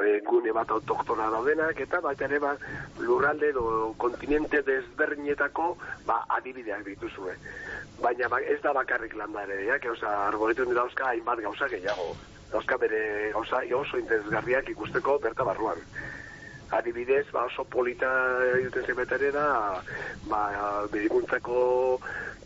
[0.00, 2.56] e, gune bat autoktona daudenak, eta baita ere, ba,
[2.96, 5.74] lurralde edo kontinente desberdinetako,
[6.08, 7.36] ba, adibideak dituzue.
[8.00, 12.14] Baina ba, ez da bakarrik landare, ja, que, oza, arboritun dauzka hainbat gauza gehiago.
[12.56, 15.84] Dauzka bere gauza oso interesgarriak ikusteko berta barruan
[16.70, 18.08] adibidez, ba, oso polita
[18.56, 19.82] egiten zemetare da,
[20.30, 20.42] ba,
[20.92, 21.98] medikuntzako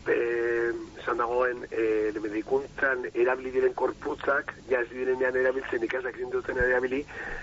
[0.07, 0.71] e,
[1.01, 7.01] esan dagoen, e, medikuntzan erabili diren korputzak, ja ez direnean erabiltzen ikasak zinduten erabili,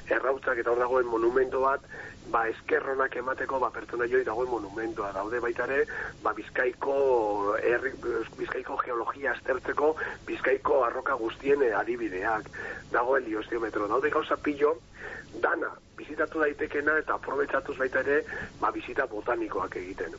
[0.08, 1.84] errautzak eta hor dagoen monumento bat,
[2.32, 5.84] ba, eskerronak emateko, ba, pertsona joi dagoen monumentoa daude baitare,
[6.22, 6.96] ba, bizkaiko,
[7.58, 7.92] herri,
[8.38, 9.94] bizkaiko geologia aztertzeko,
[10.28, 12.50] bizkaiko arroka guztien eh, adibideak,
[12.92, 14.76] dagoen liostiometro, daude gauza pillo,
[15.44, 18.20] dana, bizitatu daitekena eta aprobetsatuz baita ere,
[18.60, 20.18] ba, bizita botanikoak egiten.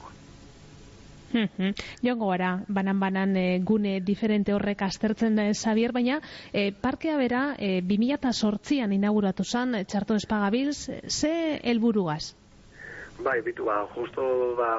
[2.03, 6.19] Joango gara, banan-banan e, gune diferente horrek aztertzen da Xavier, baina
[6.53, 12.35] e, parkea bera e, 2008an inauguratu zen, e, txarto espagabilz, ze helburuaz?
[13.19, 14.69] Bai, bitu, ba, justo, ba,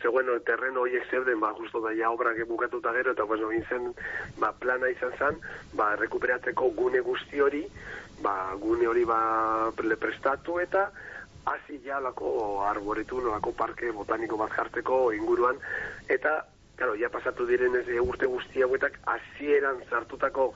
[0.00, 3.92] zegoen terreno horiek zeuden, ba, justo da ja obrak bukatuta gero, eta bueno, zen,
[4.40, 5.36] ba, plana izan zen,
[5.76, 7.66] ba, rekuperatzeko gune guzti hori,
[8.24, 9.20] ba, gune hori ba,
[9.76, 10.88] prestatu eta
[11.46, 15.60] hasi ja lako arboretu, lako parke botaniko bat jartzeko inguruan,
[16.08, 16.40] eta,
[16.76, 20.52] claro, ja pasatu diren ez urte guzti hauetak, hasieran sartutako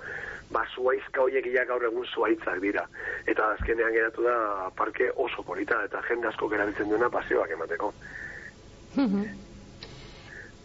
[0.51, 2.87] ba, zuaizka horiek ja gaur egun zuaitzak dira.
[3.31, 7.95] Eta azkenean geratu da parke oso polita, eta jende asko gerabiltzen duena paseoak emateko.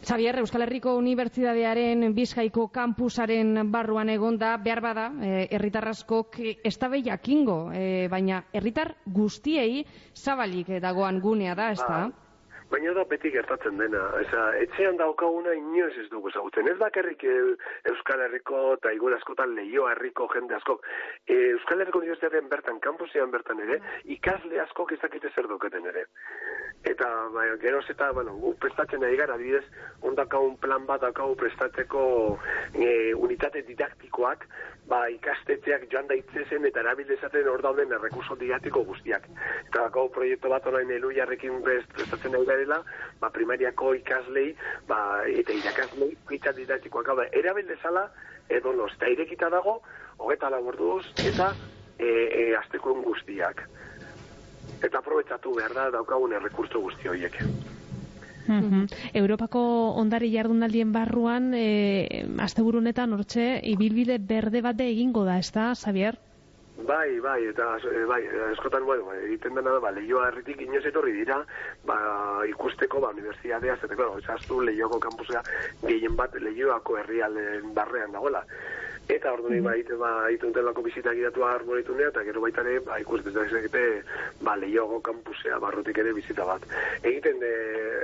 [0.06, 6.38] Xavier, Euskal Herriko Unibertsitatearen Bizkaiko kampusaren barruan egonda behar bada, eh, herritarraskok
[6.70, 9.84] eztabe jakingo, eh, baina herritar guztiei
[10.14, 12.04] zabalik dagoan gunea da, ez da?
[12.72, 14.02] Baina da beti gertatzen dena.
[14.24, 16.68] Eza, etxean daukaguna inoiz ez dugu ezagutzen.
[16.72, 17.36] Ez bakarrik e,
[17.92, 20.82] Euskal Herriko eta igur askotan lehio herriko jende askok.
[21.28, 23.80] E, Euskal Herriko Unibertsitatean bertan, kampusean bertan ere,
[24.18, 26.08] ikasle askok ezakite zer duketen ere.
[26.86, 29.66] Eta, bai, geroz eta, bueno, gu prestatzen nahi gara, adibidez,
[30.06, 32.04] ondakaun plan bat dakau prestatzeko
[32.74, 34.46] e, unitate didaktikoak,
[34.90, 39.26] ba, ikastetxeak joan daitzezen eta erabildezaten hor dauden errekurso didaktiko guztiak.
[39.70, 42.82] Eta dakau proiektu bat orain elu jarrekin prestatzen nahi garela,
[43.20, 44.56] ba, primariako ikaslei,
[44.88, 48.08] ba, eta irakaslei, unitate didaktikoak, hau da, erabildezala,
[48.50, 49.82] edo los, eta irekita dago,
[50.18, 51.52] hogeta laborduz, eta
[52.00, 53.68] e, e, aztekoen guztiak
[54.84, 57.40] eta aprobetsatu behar da daukagun errekurso guzti horiek.
[58.46, 58.86] Mhm.
[59.18, 59.62] Europako
[59.98, 66.20] ondari jardunaldien barruan, e, asteburu honetan hortxe, ibilbide berde bat egingo da, ez da, Xavier?
[66.78, 68.20] Bai, bai, eta e, bai,
[68.52, 71.38] eskotan, bueno, egiten dena da, ba, lehioa herritik inoz etorri dira,
[71.88, 71.96] ba,
[72.52, 75.42] ikusteko, ba, universidadea, zeteko, esaztu, lehioko kampusea,
[75.86, 78.44] gehien bat, lehioako herrialen barrean dagoela.
[79.08, 79.64] Eta ordu mm -hmm.
[79.64, 84.04] ba, ite, ba, itutelako bizita gidatu arboritunea, eta gero baita ere, ba, ikus egite,
[84.42, 86.62] ba, lehiogo kampusea, barrutik ere bizita bat.
[87.04, 87.52] Egiten, de,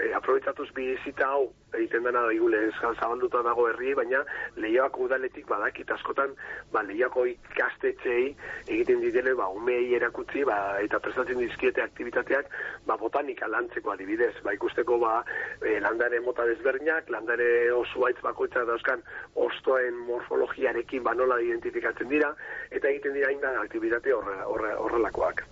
[0.06, 4.24] e, aprobetsatuz bizita hau, egiten dena da igule zabalduta dago herri, baina
[4.56, 6.36] lehioako udaletik badakit askotan,
[6.72, 8.36] ba, lehioako ikastetxei
[8.68, 12.46] egiten ditele, ba, umei erakutzi, ba, eta prestatzen dizkiete aktivitateak,
[12.86, 15.24] ba, botanika lantzeko adibidez, ba, ikusteko, ba,
[15.62, 19.02] e, landare mota desberdinak, landare osuaitz bakoitza dauzkan,
[19.36, 22.34] ostoen morfologiarekin ba nola identifikatzen dira,
[22.70, 25.44] eta egiten dira inda aktibitate horrelakoak.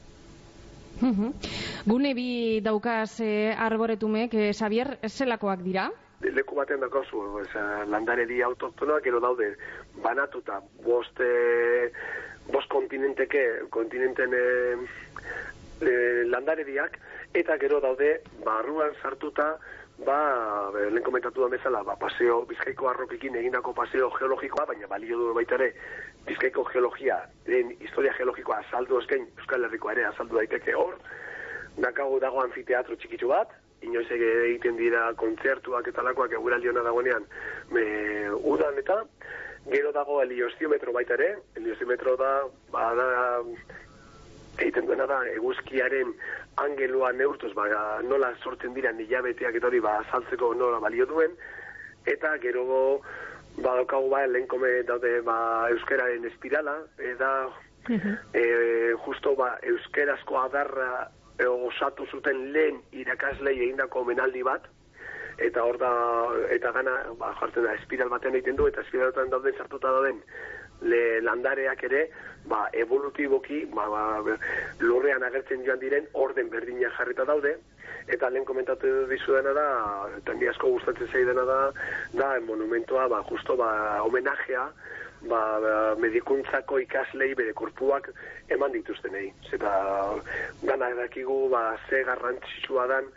[1.88, 5.90] Gune bi daukaz eh, arboretumek, eh, Xavier, zelakoak dira?
[6.20, 9.54] Leku batean daukazu, eza, landaredi autoktonoak, ero daude,
[10.04, 11.88] banatuta, bost, eh,
[12.52, 14.76] bost kontinenteke, kontinenten eh,
[15.80, 17.00] eh, landarediak,
[17.34, 19.54] eta gero daude, barruan sartuta,
[20.06, 25.34] ba, lehen komentatu da bezala, ba, paseo, bizkaiko arrokekin egindako paseo geologikoa, baina balio du
[25.36, 25.72] baita ere,
[26.28, 30.96] bizkaiko geologia, den historia geologikoa azaldu esken, Euskal Herriko ere azaldu daiteke hor,
[31.78, 37.28] dakago dago anfiteatro txikitsu bat, inoiz egiten dira kontzertuak eta lakoak eguraldiona dagoenean,
[37.76, 37.86] me,
[38.54, 39.02] udan eta,
[39.70, 42.34] gero dago heliostiometro baita ere, heliostiometro da,
[42.72, 43.10] ba, da,
[44.60, 46.14] egiten duena da, eguzkiaren
[46.64, 47.68] angelua neurtuz, ba,
[48.04, 51.36] nola sortzen dira nilabeteak eta hori, ba, saltzeko nola balio duen,
[52.06, 52.66] eta gero
[53.58, 55.38] ba, daukagu ba, lehenkome daude ba,
[55.74, 56.80] euskeraren espirala,
[57.12, 57.32] eta
[57.90, 58.44] e,
[59.06, 61.08] justo ba, euskerazko adarra
[61.38, 64.68] e, osatu zuten lehen irakaslei egindako menaldi bat,
[65.40, 65.92] eta hor da,
[66.52, 70.20] eta gana, ba, jartzen da, espiral batean egiten du, eta espiralotan dauden sartuta dauden
[70.82, 72.10] le landareak ere,
[72.48, 74.38] ba, evolutiboki, ba, ba,
[74.80, 77.56] lurrean agertzen joan diren, orden berdina jarrita daude,
[78.08, 79.68] eta lehen komentatu dizu da,
[80.18, 81.60] eta ni asko gustatzen zei dena da,
[82.14, 84.66] da, monumentoa, ba, justo, ba, homenajea,
[85.28, 88.10] ba, ba, medikuntzako ikaslei bere korpuak
[88.50, 89.34] eman dituztenei.
[89.54, 89.74] Eta
[90.64, 93.12] dana dakigu, ba, ze garrantzitsua dan,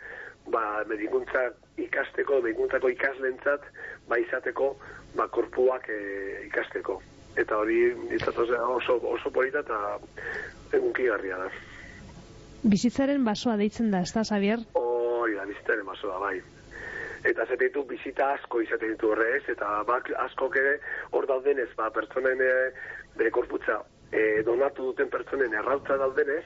[0.51, 3.65] ba, medikuntza ikasteko, medikuntzako ikaslentzat,
[4.09, 4.75] ba, izateko,
[5.15, 5.99] ba, korpuak e,
[6.49, 6.99] ikasteko
[7.35, 7.79] eta hori
[8.75, 9.99] oso, oso polita eta
[10.73, 11.49] egunki garria da.
[12.63, 14.63] Bizitzaren basoa deitzen da, ez da, Xavier?
[14.79, 16.37] Hori da, bizitzaren basoa, bai.
[17.23, 20.77] Eta zete ditu bizita asko izaten ditu horrez, eta bak asko ere
[21.11, 22.53] hor daudenez, ba, pertsonen e,
[23.17, 23.81] bere korputza
[24.11, 26.43] e, donatu duten pertsonen errautza daudenez,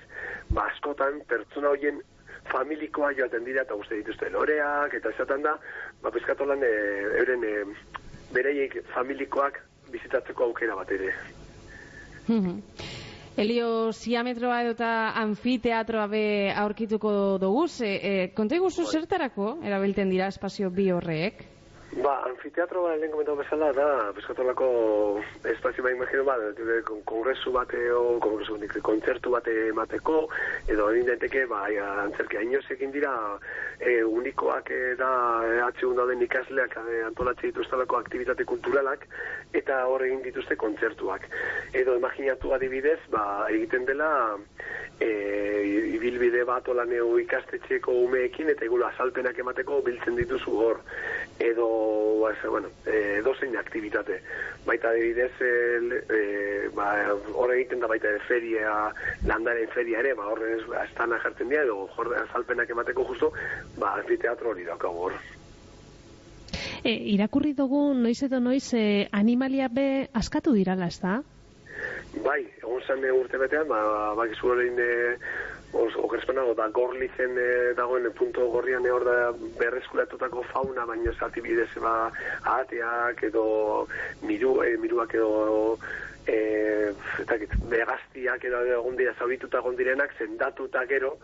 [0.49, 2.01] ba, askotan pertsona horien
[2.51, 5.57] familikoa joaten dira eta uste dituzte loreak, eta esaten da,
[6.03, 6.73] ba, peskatolan e,
[7.23, 7.55] euren e,
[8.33, 9.59] bereiek familikoak
[9.91, 11.11] bizitatzeko aukera bat ere.
[13.37, 16.23] Elio, ziametroa edo eta anfiteatroa be
[16.57, 17.11] aurkituko
[17.41, 21.45] dugu, e, e, konta iguzu zertarako erabilten dira espazio bi horrek?
[21.97, 24.67] Ba, anfiteatro ba, lehen komentatu bezala, da, bizkatolako
[25.49, 26.35] espazio ba, imagino, ba,
[26.85, 30.27] kon- kongresu bate, o, kongresu, nik, kontzertu bate emateko,
[30.69, 33.15] edo egin daiteke, ba, ja, antzerki hainosekin dira,
[33.81, 35.09] e, unikoak e, da,
[35.49, 39.07] e, atxegun dauden ikasleak e, antolatze dituztelako aktivitate kulturalak,
[39.57, 41.25] eta hor egin dituzte kontzertuak.
[41.73, 44.11] Edo, imaginatu adibidez, ba, egiten dela,
[45.01, 45.09] e,
[45.97, 50.85] ibilbide bat olaneo ikastetxeko umeekin, eta igulo azalpenak emateko biltzen dituzu hor.
[51.41, 51.67] Edo,
[52.21, 54.21] ba, bueno, e, dozein aktivitate.
[54.65, 56.89] Baita adibidez, e, ba,
[57.33, 58.91] hor egiten da baita feria,
[59.25, 63.31] landaren feria ere, ba, horren ez, estana jartzen dira, edo jorde azalpenak emateko justo,
[63.77, 65.17] ba, anfiteatro hori daukagu hor.
[66.83, 71.21] E, irakurri dugu noiz edo noiz e, animalia be askatu dirala, ez da?
[72.23, 73.79] Bai, egon zen urte betean, ba,
[74.17, 74.89] bakizu horrein e,
[75.73, 77.47] os, okerspenago, da gorlitzen e,
[77.77, 79.17] dagoen e, punto gorrian e, hor da
[79.59, 82.11] berreskuratutako fauna, baina zati bidez ba,
[82.43, 83.45] ahateak edo
[84.23, 85.77] miru, e, miruak edo
[86.27, 86.37] e,
[87.19, 91.15] ez dakit, begaztiak edo egon dira zaurituta egon direnak sendatuta gero,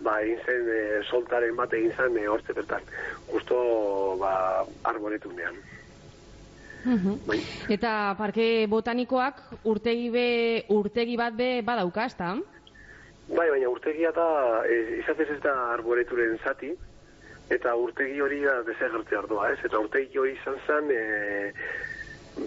[0.00, 0.80] ba, egin zen e,
[1.10, 2.90] soltaren bat egin zen e, hortze bertan.
[3.30, 3.62] Justo,
[4.20, 4.34] ba,
[4.90, 5.62] arboretunean.
[6.82, 7.38] Bai.
[7.70, 10.26] Eta parke botanikoak urtegi be,
[10.74, 12.32] urtegi bat be badauka, ezta?
[13.28, 14.26] Bai, baina urtegia da,
[14.66, 16.72] e, izatez ez da arboreturen zati,
[17.54, 19.60] eta urtegi hori da desagertze ardua, ez?
[19.64, 21.52] Eta urtegi hori izan zen, e,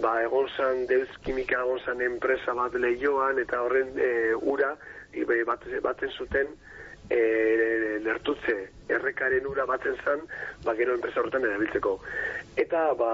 [0.02, 4.74] ba, egon zen Deus Kimika egon zen enpresa bat lehioan, eta horren e, ura,
[5.16, 6.52] ibe, bat, batzen zuten,
[7.10, 8.56] e, lertutze
[8.88, 10.22] errekaren ura batzen zen,
[10.64, 11.96] ba, gero enpresa horretan erabiltzeko.
[12.56, 13.10] Eta, ba,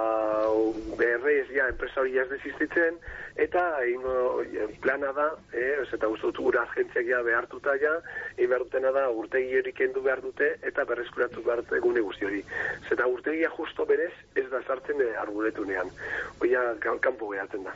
[0.99, 2.99] berrez, ja, enpresa hori ez desistitzen,
[3.41, 4.43] eta ingo,
[4.85, 7.95] plana da, eh, ez, eta dut ura agentziak ja behartuta ja,
[8.37, 12.45] dutena da urtegi hori kendu behar dute, eta berreskuratu behar dute gune guzti hori.
[12.89, 15.91] Zeta urtegia justo berez ez da sartzen e, arburetunean.
[16.41, 17.75] Oia, kanpo behatzen da.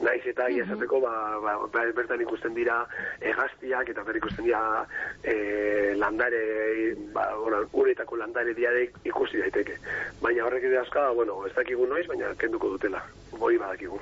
[0.00, 2.82] Naiz eta mm esateko ba, ba, ba, bertan ikusten dira
[3.20, 4.84] egaztiak eta ber ikusten dira
[5.22, 9.78] e, landare ba, ora, uretako landare diare ikusi daiteke.
[10.20, 13.02] Baina horrek ere aska, bueno, ez dakigu noiz, baina kenduko dutela.
[13.38, 14.00] Boi badakigu.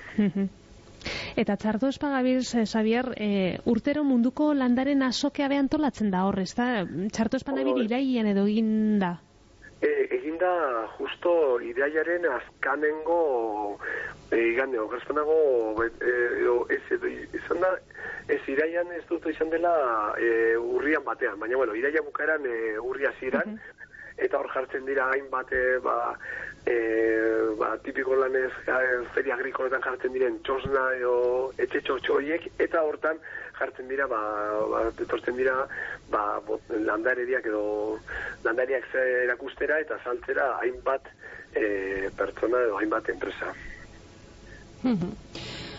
[1.37, 6.87] Eta txarto espagabiz, eh, Xavier, eh, urtero munduko landaren azokea behan tolatzen da horrez, da?
[7.13, 7.87] Txarto espagabiz Hoi.
[7.87, 9.19] iraian edo egin da.
[9.85, 10.53] E, egin da
[10.97, 13.79] justo ideiaren azkanengo
[14.31, 15.37] e, igande, okerzpenago
[15.85, 15.89] e,
[16.41, 17.75] edo, ez edo, izan da
[18.33, 19.75] ez iraian ez dut izan dela
[20.17, 23.59] e, urrian batean, baina bueno, iraia bukaeran e, urria ziran
[24.17, 25.97] eta hor jartzen dira hainbat e, ba,
[26.67, 26.77] e,
[27.59, 28.77] ba, tipiko lanez e,
[29.15, 31.17] feria agrikoletan jartzen diren txosna edo
[31.59, 33.19] etxe txotxo horiek eta hortan
[33.59, 34.21] jartzen dira ba,
[34.71, 35.57] ba etortzen dira
[36.13, 37.65] ba, bot, landareriak edo
[38.47, 38.87] landariak
[39.25, 41.11] erakustera eta saltzera hainbat
[41.55, 43.53] e, pertsona edo hainbat enpresa.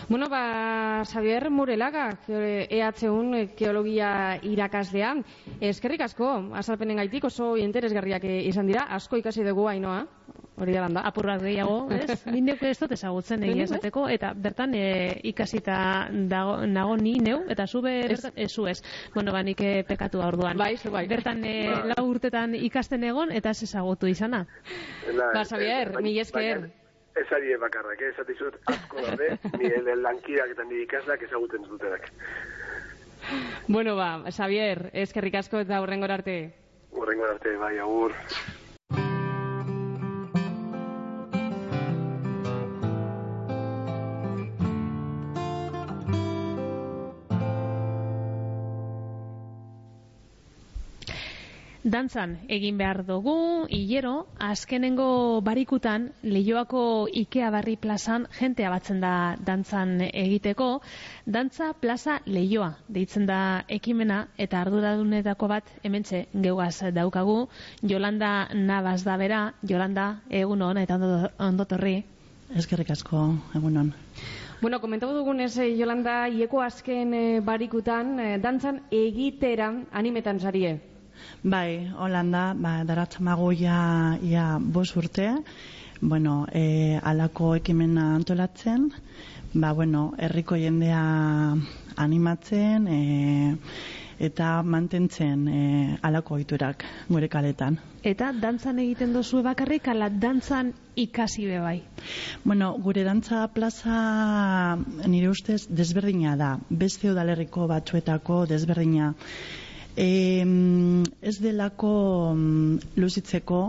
[0.08, 5.16] Bueno, ba, Xavier Murelaga, EH1 geologia irakaslea.
[5.60, 10.04] Eskerrik asko, azalpenen gaitik oso interesgarriak eh, izan dira, asko ikasi dugu hainoa.
[10.56, 11.02] Hori da landa.
[11.04, 12.22] Apur bat gehiago, ez?
[12.32, 14.86] Nindeuk ez dut ezagutzen egia esateko, eta bertan e,
[15.32, 15.76] ikasita
[16.30, 18.78] dago, nago ni neu, eta zu be, bertan, ez zu ez.
[19.12, 20.56] Bueno, ba, nik eh, pekatua orduan.
[20.56, 21.04] Bai, zu bai.
[21.10, 21.58] Bertan e,
[21.92, 24.46] lau urtetan ikasten egon, eta ez ezagutu izana.
[25.10, 26.68] Ba, Xavier, mila esker.
[27.16, 28.12] Ez ari bakarrak, eh?
[28.12, 32.10] esatizut asko daude, nire lankirak eta nire ikasleak ezaguten ez dutenak.
[33.66, 36.36] Bueno, ba, Xavier, eskerrik asko eta hurrengora arte.
[36.92, 38.14] Horrengo arte, bai, agur.
[51.86, 53.32] Dantzan egin behar dugu,
[53.70, 56.80] hilero, azkenengo barikutan, Leioako
[57.20, 59.12] Ikea Barri plazan jentea batzen da
[59.46, 60.80] dantzan egiteko.
[61.26, 67.36] Dantza plaza Leioa deitzen da ekimena eta arduradunetako bat hementxe geugaz daukagu.
[67.86, 72.00] Jolanda Nabas da bera, Jolanda, egun hon eta ondo- ondotorri.
[72.56, 73.92] Eskerrik asko, egunon.
[74.60, 80.80] Bueno, komentatu dugunez, eh, Jolanda, ieko azken eh, barikutan, eh, dantzan egitera animetan zarie.
[81.46, 85.28] Bai, Holanda, ba, daratzamago ja, ja bos urte,
[86.00, 88.88] bueno, e, alako ekimena antolatzen,
[89.54, 91.02] ba, bueno, herriko jendea
[92.02, 93.58] animatzen, e,
[94.18, 95.60] eta mantentzen e,
[96.02, 97.78] alako oiturak gure kaletan.
[98.02, 101.76] Eta dantzan egiten dozu bakarrik, ala dantzan ikasi be bai.
[102.42, 104.74] Bueno, gure dantza plaza
[105.06, 106.56] nire ustez desberdina da.
[106.70, 109.12] Beste udalerriko batzuetako desberdina.
[109.96, 110.44] E,
[111.22, 111.92] ez delako
[112.36, 113.60] mm, luzitzeko,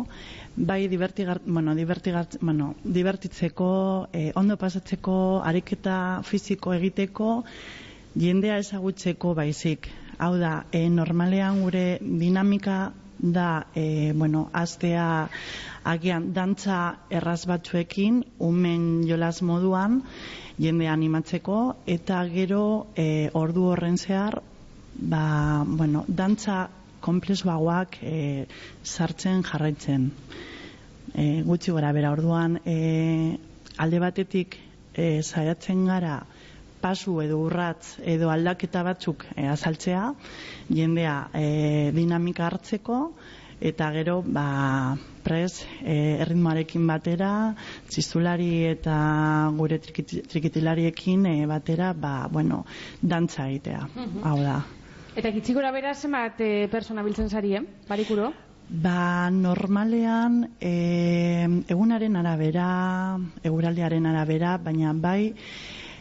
[0.57, 7.43] bai divertigar, bueno, divertigar, bueno, divertitzeko, e, ondo pasatzeko, ariketa fisiko egiteko,
[8.17, 9.88] jendea ezagutzeko baizik.
[10.17, 15.30] Hau da, e, normalean gure dinamika da, e, bueno, aztea
[15.84, 20.01] agian dantza erraz batzuekin, umen jolas moduan,
[20.59, 24.41] jende animatzeko, eta gero e, ordu horren zehar,
[24.98, 26.68] ba, bueno, dantza
[27.02, 28.48] komplexuagoak e,
[28.84, 30.12] sartzen jarraitzen.
[31.14, 33.38] E, gutxi gora bera, orduan, e,
[33.78, 34.58] alde batetik
[34.93, 36.20] e, saiatzen gara
[36.82, 40.12] pasu edo urratz edo aldaketa batzuk e, azaltzea,
[40.70, 43.00] jendea e, dinamika hartzeko,
[43.60, 47.32] eta gero, ba, pres, e, erritmoarekin batera,
[47.89, 48.98] txistulari eta
[49.58, 52.64] gure trikiti- trikitilariekin e, batera, ba, bueno,
[53.02, 53.88] dantza egitea,
[54.24, 54.60] hau da.
[55.18, 57.63] Eta gitzigora bera zenbat e, persona biltzen zari, eh?
[57.89, 58.30] Barikuro?
[58.70, 60.74] Ba, normalean, e,
[61.74, 62.68] egunaren arabera,
[63.41, 65.34] eguraldiaren arabera, baina bai,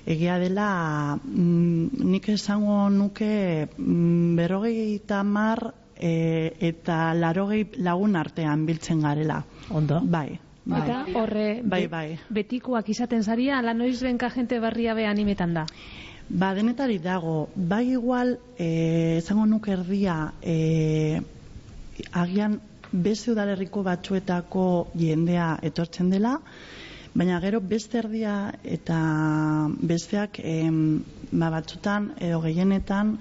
[0.05, 0.69] egia dela,
[1.17, 3.33] mm, nik esango nuke
[3.79, 5.65] mm, berrogei tamar
[5.97, 9.41] e, eta larogei lagun artean biltzen garela.
[9.71, 10.03] Ondo.
[10.05, 10.29] Bai.
[10.67, 10.83] bai.
[10.83, 12.09] Eta horre Bai, bai.
[12.29, 15.65] betikoak izaten zaria, ala noiz benka jente barria be animetan da.
[16.29, 21.21] Ba, denetari dago, bai igual, eh, esango nuke erdia, eh,
[22.13, 22.61] agian
[22.91, 24.65] beste udalerriko batzuetako
[24.99, 26.41] jendea etortzen dela,
[27.17, 28.99] baina gero beste erdia eta
[29.91, 33.17] besteak em, ba, batzutan edo gehienetan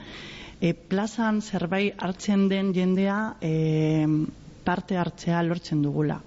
[0.59, 4.25] e, plazan zerbait hartzen den jendea em,
[4.65, 6.17] parte hartzea lortzen dugula.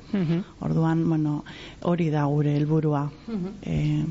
[0.62, 1.42] Orduan, bueno,
[1.82, 3.02] hori da gure helburua.
[3.66, 4.04] Eh,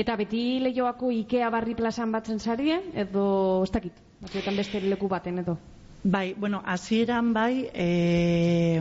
[0.00, 2.70] Eta beti lehioako Ikea barri plazan batzen zari,
[3.02, 3.24] edo
[3.66, 5.58] ez dakit, batzuetan beste leku baten edo.
[6.02, 8.80] Bai, bueno, hasieran bai, e,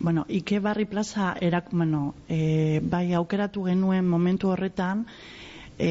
[0.00, 5.06] bueno, Ike Barri Plaza erak, bueno, e, bai aukeratu genuen momentu horretan,
[5.78, 5.90] e,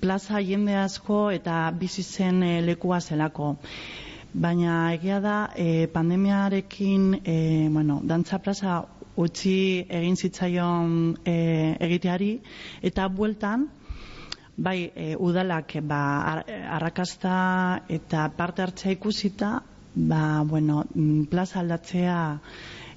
[0.00, 3.56] plaza jende asko eta bizi zen e, lekua zelako.
[4.32, 11.36] Baina egia da, e, pandemiarekin, e, bueno, dantza plaza utzi egin zitzaion e,
[11.80, 12.36] egiteari,
[12.82, 13.68] eta bueltan,
[14.56, 16.00] bai e, udalak ba,
[16.32, 16.44] ar-
[16.78, 17.36] arrakasta
[17.88, 19.62] eta parte hartzea ikusita,
[19.94, 22.18] ba, bueno, mm, plaza aldatzea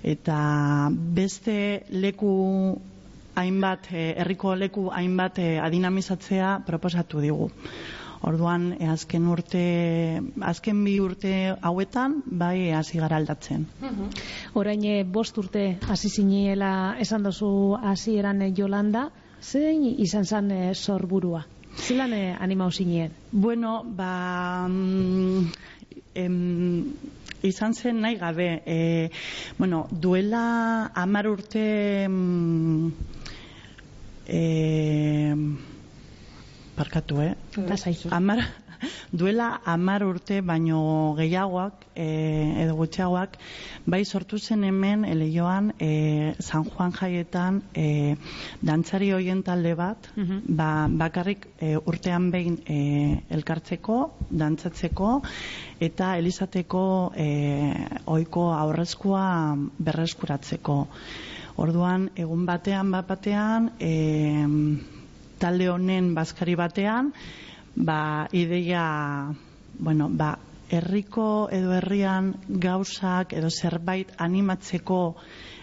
[0.04, 2.80] eta beste leku
[3.40, 7.50] hainbat, eh, herriko leku hainbat eh, adinamizatzea proposatu digu.
[8.22, 9.62] Orduan, eh, azken urte,
[10.44, 13.66] azken bi urte hauetan, bai hasi gara aldatzen.
[14.60, 19.10] Orain eh, bost urte hasi ziniela esan dozu hasieran eh, Jolanda,
[19.42, 21.46] zein izan zen eh, sorburua?
[21.80, 23.14] Zelan eh, animau zinien?
[23.32, 24.68] Bueno, ba...
[24.68, 25.46] mm,
[26.16, 26.36] em,
[27.42, 28.50] izan zen nahi gabe.
[28.66, 29.12] E,
[29.58, 32.08] bueno, duela amar urte...
[32.10, 32.92] mm,
[34.30, 35.34] E,
[36.80, 37.36] parkatu, eh?
[38.16, 38.46] Amar,
[39.12, 42.06] duela amar urte baino gehiagoak e,
[42.64, 43.38] edo gutxiagoak
[43.90, 48.16] bai sortu zen hemen eleioan e, San Juan jaietan e,
[48.62, 52.80] dantzari hoien talde bat ba, bakarrik e, urtean behin e,
[53.30, 54.00] elkartzeko,
[54.30, 55.12] dantzatzeko
[55.80, 57.28] eta elizateko e,
[58.06, 59.26] oiko aurrezkoa
[59.80, 60.80] berreskuratzeko.
[61.60, 64.99] Orduan, egun batean, bat batean, e,
[65.40, 67.14] talde honen bazkari batean,
[67.76, 68.84] ba, ideia,
[69.80, 70.38] bueno, ba,
[70.70, 75.02] herriko edo herrian gauzak edo zerbait animatzeko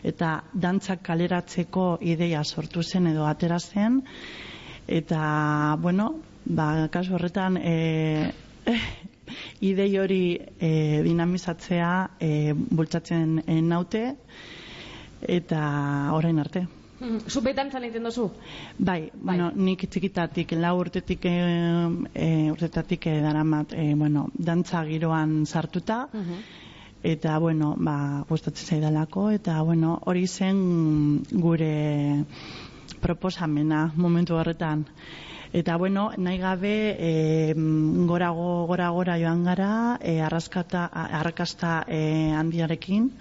[0.06, 4.02] eta dantzak kaleratzeko ideia sortu zen edo atera zen.
[4.86, 6.14] Eta bueno
[6.44, 8.32] ba kasu horretan e,
[9.70, 14.04] idei hori e, dinamizatzea e, bultzatzen naute
[15.26, 15.62] eta
[16.14, 16.66] orain arte
[17.32, 18.28] Zu betantzan egiten dozu?
[18.78, 26.06] Bai, bueno, nik txikitatik, lau urtetik, e, urtetatik e, daramat, e, bueno, dantza giroan sartuta,
[27.06, 32.24] eta, bueno, ba, gustatzen zaidalako, eta, bueno, hori zen gure
[33.02, 34.86] proposamena momentu horretan.
[35.56, 37.54] Eta, bueno, nahi gabe, e,
[38.08, 40.88] gorago, gora, gora joan gara, e, arraskata,
[41.20, 43.12] arrakasta e, handiarekin,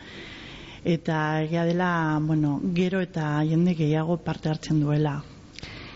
[0.86, 5.24] eta egia dela, bueno, gero eta jende gehiago parte hartzen duela.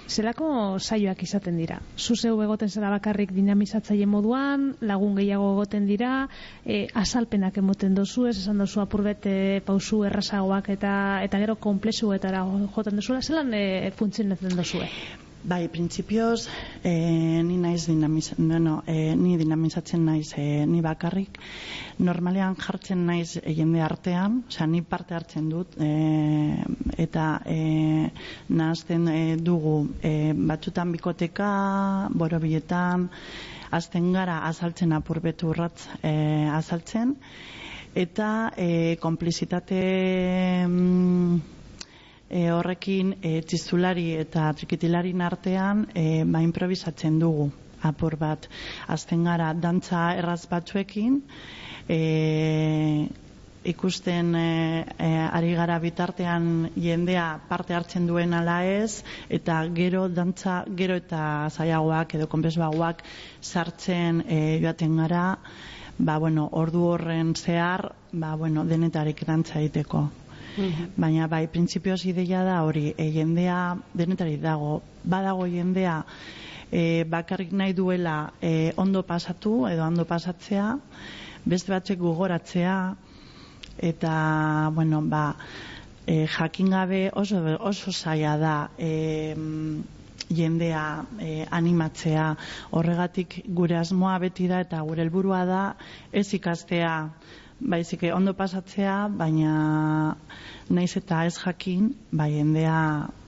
[0.09, 1.75] Zelako saioak izaten dira?
[1.95, 6.13] Zu zeu egoten zara bakarrik dinamizatzaile moduan, lagun gehiago egoten dira,
[6.65, 10.93] e, azalpenak emoten dozu, ez esan dozu apurbete pausu errazagoak eta
[11.29, 12.41] eta gero komplexuetara
[12.75, 13.65] joten dozula, zelan e,
[14.01, 14.89] funtzionatzen dozue?
[15.41, 16.49] Bai, printzipioz,
[16.83, 16.91] e,
[17.43, 21.37] ni naiz dinamiz, bueno, e, ni dinamizatzen naiz e, ni bakarrik.
[22.03, 26.57] Normalean jartzen naiz e, jende artean, osea, ni parte hartzen dut, e,
[26.99, 28.09] eta e,
[28.49, 31.51] nahazten e, dugu e, batzutan bikoteka,
[32.11, 33.07] borobiletan,
[33.71, 36.11] azten gara azaltzen apurbetu urratz e,
[36.51, 37.15] azaltzen,
[37.95, 39.79] eta e, komplizitate...
[40.67, 41.58] mm,
[42.29, 47.49] e, horrekin e, txistulari eta trikitilarin artean e, ba improvisatzen dugu.
[47.81, 48.45] Apur bat
[48.91, 51.21] azten gara dantza erraz batzuekin
[51.87, 51.99] e,
[53.63, 60.63] ikusten e, e, ari gara bitartean jendea parte hartzen duen ala ez eta gero dantza
[60.75, 63.03] gero eta zaiagoak edo konpesbagoak
[63.41, 65.25] sartzen e, joaten gara.
[65.99, 70.07] Ba, bueno, ordu horren zehar ba, bueno, denetarik dantza egiteko
[70.97, 76.03] Baina bai, printzipioz ideia da hori, e, jendea denetari dago, badago jendea
[76.71, 80.73] e, bakarrik nahi duela e, ondo pasatu edo ondo pasatzea,
[81.45, 82.75] beste batzek gogoratzea,
[83.79, 84.13] eta,
[84.75, 85.35] bueno, ba,
[86.05, 88.91] e, jakin gabe oso, oso zaila da e,
[90.29, 92.35] jendea e, animatzea.
[92.71, 95.63] Horregatik gure asmoa beti da eta gure helburua da
[96.11, 96.93] ez ikastea
[97.59, 100.15] baizik ondo pasatzea, baina
[100.69, 102.79] naiz eta ez jakin, bai jendea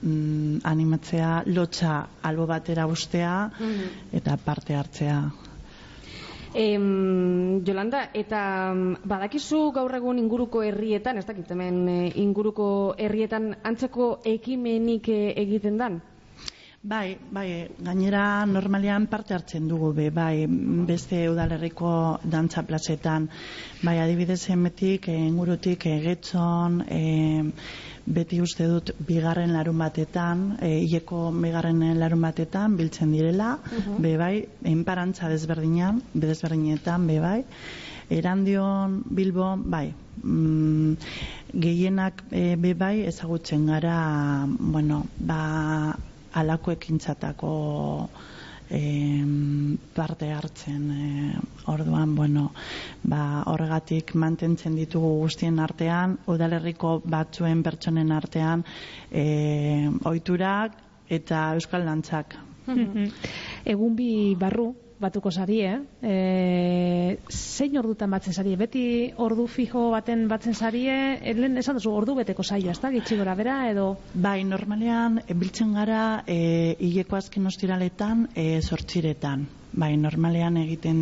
[0.02, 3.50] mm, animatzea lotxa albo batera ustea
[4.12, 5.22] eta parte hartzea.
[6.54, 13.54] Em, Jolanda, eta mm, badakizu gaur egun inguruko herrietan, ez dakit hemen eh, inguruko herrietan
[13.64, 16.02] antzeko ekimenik eh, egiten dan?
[16.82, 20.48] Bai, bai, gainera normalean parte hartzen dugu be, bai,
[20.88, 21.92] beste udalerriko
[22.24, 23.28] dantza plazetan,
[23.86, 27.44] bai, adibidez emetik, ingurutik, egetzon, e,
[28.18, 33.54] beti uste dut bigarren larun batetan, e, ieko bigarren larun batetan biltzen direla,
[34.02, 34.34] be bai,
[34.74, 37.40] enparantza desberdinan, be desberdinetan, be bai,
[38.10, 40.96] Erandion Bilbo, bai, mm,
[41.54, 45.44] gehienak e, be bai ezagutzen gara, bueno, ba,
[46.34, 47.52] alako ekintzatako
[48.72, 51.32] em, parte hartzen e,
[51.70, 52.50] orduan, bueno,
[53.02, 58.64] ba, horregatik mantentzen ditugu guztien artean, udalerriko batzuen pertsonen artean
[59.10, 60.78] e, oiturak
[61.12, 62.38] eta euskal dantzak.
[63.74, 64.70] Egun bi barru,
[65.02, 65.72] batuko sarie,
[66.02, 68.56] e, zein ordutan batzen sarie?
[68.56, 68.84] Beti
[69.26, 70.94] ordu fijo baten batzen sarie,
[71.34, 73.88] lehen esan duzu ordu beteko saio, ez da, gitxi gora bera, edo?
[74.14, 79.46] Bai, normalean, biltzen gara, e, hileko azken ostiraletan, e, sortziretan.
[79.72, 81.00] Bai, normalean egiten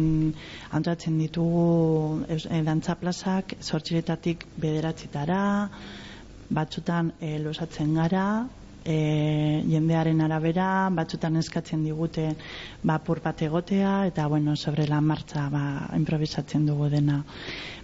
[0.70, 5.42] antolatzen ditugu e, dantza plazak, sortziretatik bederatzitara,
[6.50, 8.24] batzutan e, losatzen gara,
[8.84, 12.26] e, jendearen arabera, batzutan eskatzen digute
[12.82, 15.64] ba, pur bat egotea, eta bueno, sobre la martza ba,
[15.96, 17.22] improvisatzen dugu dena.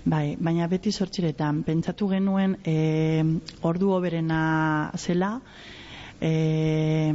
[0.05, 3.25] Bai, baina beti sortxiretan, pentsatu genuen e,
[3.63, 5.41] ordu oberena zela,
[6.21, 7.13] e,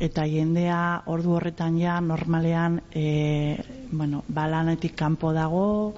[0.00, 3.58] eta jendea ordu horretan ja normalean e,
[3.90, 5.94] bueno, balanetik kanpo dago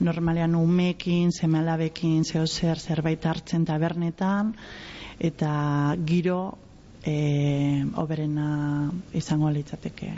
[0.00, 4.54] normalean umekin, semalabekin zeo zer zerbait hartzen tabernetan
[5.20, 6.40] eta giro
[7.04, 10.12] e, oberena izango litzateke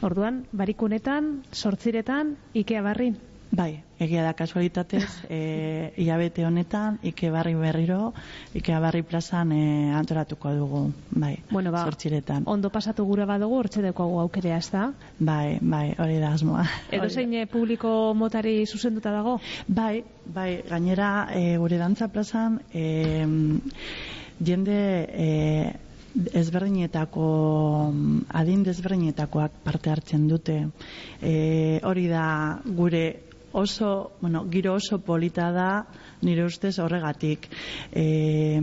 [0.00, 3.18] Orduan, barikunetan, sortziretan, Ikea barrin.
[3.52, 8.14] Bai, egia da kasualitatez, e, hilabete honetan, Ike barri berriro,
[8.56, 10.80] Ikea barri plazan e, antolatuko dugu,
[11.10, 12.44] bai, Bueno, ba, sortxiretan.
[12.46, 14.86] ondo pasatu gure badugu, hortxe dekoago aukerea, ez da?
[15.18, 16.64] Bai, bai, hori da asmoa.
[16.90, 19.38] Edo zein eh, publiko motari zuzenduta dago?
[19.68, 23.28] Bai, bai, gainera e, gure dantza plazan e,
[24.40, 24.80] jende
[25.12, 25.76] e,
[26.12, 27.26] ezberdinetako
[28.40, 30.58] adin desberdinetakoak parte hartzen dute.
[31.20, 33.04] E, hori da gure
[33.52, 35.70] oso, bueno, giro oso polita da
[36.22, 37.48] nire ustez horregatik.
[37.92, 38.60] E,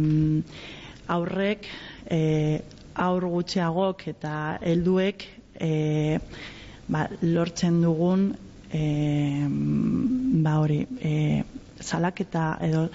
[1.10, 1.66] aurrek
[2.06, 2.22] e,
[3.00, 6.20] aur gutxiagok eta helduek e,
[6.88, 8.30] ba, lortzen dugun
[8.72, 8.84] e,
[10.44, 11.16] ba hori e,
[11.80, 12.90] salaketa edo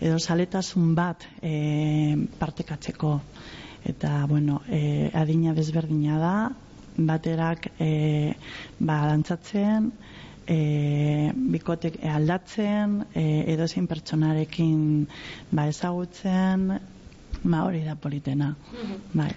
[0.00, 3.14] edo saletasun bat e, partekatzeko
[3.86, 6.36] eta bueno e, adina desberdina da
[6.96, 8.34] baterak e,
[8.78, 9.90] ba dantzatzen
[10.46, 15.06] e, bikotek aldatzen e, edozein pertsonarekin
[15.50, 16.70] ba ezagutzen
[17.42, 18.54] ba hori da politena
[19.12, 19.32] bai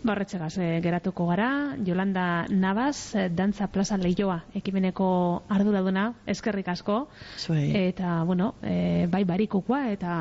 [0.00, 5.08] Borretxegaz e, geratuko gara, Jolanda Navas, e, Dantza Plaza Leioa, ekimeneko
[5.52, 7.02] arduraduna, eskerrik asko.
[7.36, 7.66] Zuei.
[7.90, 10.14] Eta, bueno, e, bai barikokoa, eta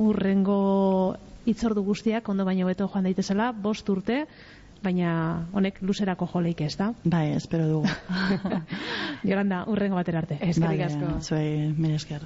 [0.00, 4.24] urrengo itzordu guztiak ondo baino beto joan daitezela, bost urte,
[4.82, 6.92] baina honek luzerako joleik ez da.
[7.04, 7.88] Bai, espero dugu.
[9.28, 10.40] Jolanda, urrengo batera arte.
[10.40, 11.16] Eskerrik asko.
[11.20, 12.24] Zuei, mire esker.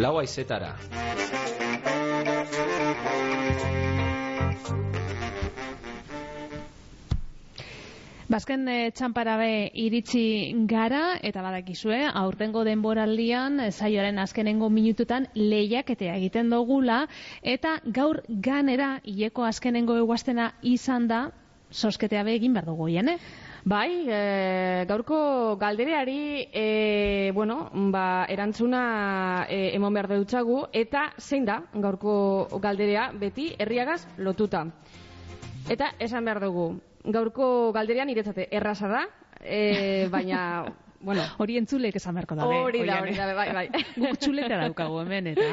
[0.00, 0.74] Lau aizetara.
[8.30, 10.20] Bazken e, txamparabe iritsi
[10.70, 17.00] gara, eta badakizue, aurtengo denboraldian, eh, saioaren azkenengo minututan, lehiaketea egiten dugula,
[17.42, 21.18] eta gaur ganera, hileko azkenengo eguaztena izan da,
[21.70, 23.16] sosketea be egin behar dugu, jene?
[23.66, 24.20] Bai, e,
[24.86, 25.18] gaurko
[25.58, 27.56] galdereari, e, bueno,
[27.90, 28.84] ba, erantzuna
[29.48, 32.14] e, emon behar dutxagu, eta zein da gaurko
[32.62, 34.68] galderea beti herriagaz lotuta.
[35.68, 36.68] Eta esan behar dugu,
[37.04, 39.02] gaurko galderean iretzate erraza da,
[39.40, 40.64] e, baina,
[41.00, 41.22] bueno...
[41.40, 43.66] Hori entzulek esan beharko da, Hori da, hori da, bai, bai.
[44.02, 45.48] Guk txuleta daukagu hemen, eta...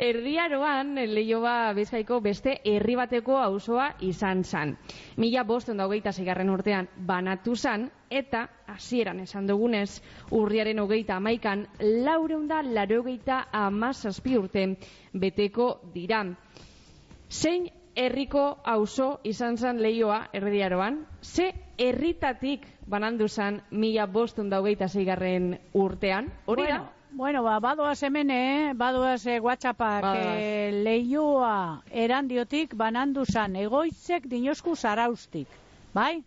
[0.00, 4.76] Erdiaroan, lehioba bizkaiko beste herri bateko auzoa izan zan.
[5.20, 10.00] Mila bosten hogeita zigarren urtean banatu zan, eta hasieran esan dugunez,
[10.32, 11.66] urriaren hogeita amaikan,
[12.06, 14.64] laureunda larogeita amazazpi urte
[15.12, 16.24] beteko dira.
[17.28, 17.68] Zein
[17.98, 26.30] herriko auzo izan zan lehioa erdiaroan, ze herritatik banandu zan mila bosten hogeita zigarren urtean,
[26.46, 26.78] hori da?
[26.78, 28.72] Bueno, Bueno, ba, badoaz hemen, eh?
[28.76, 35.48] badoaz eh, WhatsAppak eh, leioa erandiotik banandu zan egoitzek dinosku zaraustik.
[35.94, 36.22] Bai?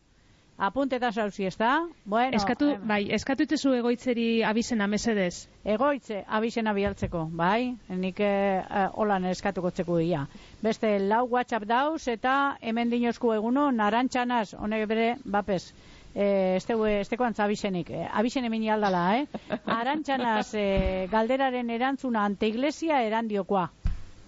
[0.57, 1.87] Apuntetan zauzi, ez da?
[2.05, 5.47] Bueno, eskatu, em, bai, eskatu itezu egoitzeri abizena mesedez.
[5.65, 7.75] Egoitze, abizena bihartzeko, bai?
[7.89, 8.61] Nik eh,
[8.93, 10.27] holan eskatuko txeku ia.
[10.61, 15.73] Beste lau WhatsApp dauz eta hemen dinosku eguno narantxanaz, honek bere, bapes,
[16.13, 17.89] eh, esteu, esteko antza abizenik.
[17.89, 19.25] Eh, abizen emini aldala, eh?
[19.65, 23.69] Arantxanaz eh, galderaren erantzuna ante iglesia erandiokoa.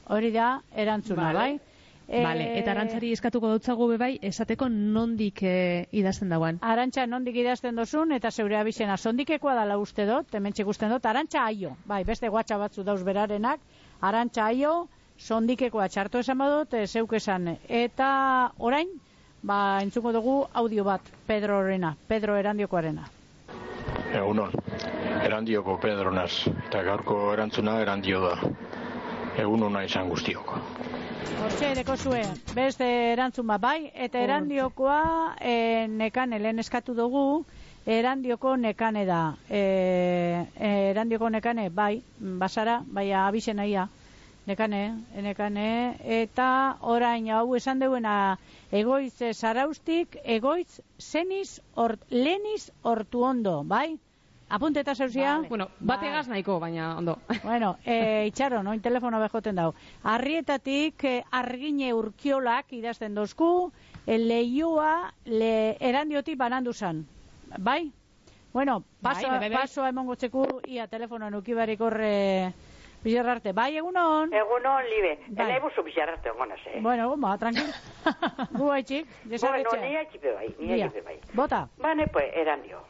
[0.09, 1.37] Hori da, erantzuna, Vale.
[1.37, 1.72] bai?
[2.07, 6.59] Vale, eta arantzari eskatuko dutzagu be bai, esateko nondik e, idazten dauan.
[6.61, 11.45] Arantxa nondik idazten dozun, eta zeure abizena sondikekoa dala uste dut, hemen ikusten dut, arantxa
[11.45, 11.77] aio.
[11.85, 13.63] Bai, beste guatxa batzu dauz berarenak,
[14.01, 14.75] arantxa aio,
[15.17, 17.55] sondikekoa txarto esan badut, e, zeuk esan.
[17.69, 18.91] Eta orain,
[19.41, 23.07] ba, entzuko dugu audio bat, Pedro Orena, Pedro Erandiokoarena.
[24.13, 24.51] Egunon,
[25.23, 28.35] erandioko Pedro naz, eta gaurko erantzuna erandio da.
[29.41, 30.53] Egun ona izan guztiok.
[31.23, 34.99] Hortxe edeko zuen, beste erantzun bat bai, eta erandiokoa
[35.39, 37.23] e, nekane, lehen eskatu dugu,
[37.85, 39.21] erandioko nekane da.
[39.49, 39.61] E,
[40.69, 42.01] erandioko nekane, bai,
[42.43, 43.87] basara, bai, abizena ia,
[44.47, 44.81] nekane,
[45.27, 45.67] nekane,
[46.21, 46.47] eta
[46.95, 48.15] orain hau esan deuena
[48.71, 53.97] egoitz eh, zaraustik, egoitz zeniz, or, leniz hortu ondo, bai?
[54.53, 55.39] Apunteta zeuzia?
[55.49, 57.17] Bueno, bategaz nahiko, baina ondo.
[57.43, 59.71] Bueno, e, itxaron, oin telefono bejoten dau.
[60.03, 63.71] Arrietatik e, argine urkiolak idazten dozku,
[64.05, 67.01] e, leioa le, erandiotik banandu zan.
[67.57, 67.91] Bai?
[68.53, 69.57] Bueno, paso, Bai, bai, bai.
[69.63, 72.53] pasoa emongo txeku, ia telefonoan ukibarik horre
[73.03, 73.53] bizarrarte.
[73.57, 74.29] Bai, egunon?
[74.37, 75.15] Egunon, libe.
[75.33, 75.47] Bai.
[75.47, 75.55] Bai.
[75.57, 76.79] Ebu bizarrarte ongonaz, eh?
[76.79, 77.73] Bueno, ba, tranquil.
[78.59, 79.81] Gu haitxik, Bueno, desarretxea.
[79.81, 80.85] ni haitxipe bai, ni Ia.
[80.85, 81.17] haitxipe bai.
[81.33, 82.85] Bota, Bane, pues, erandio.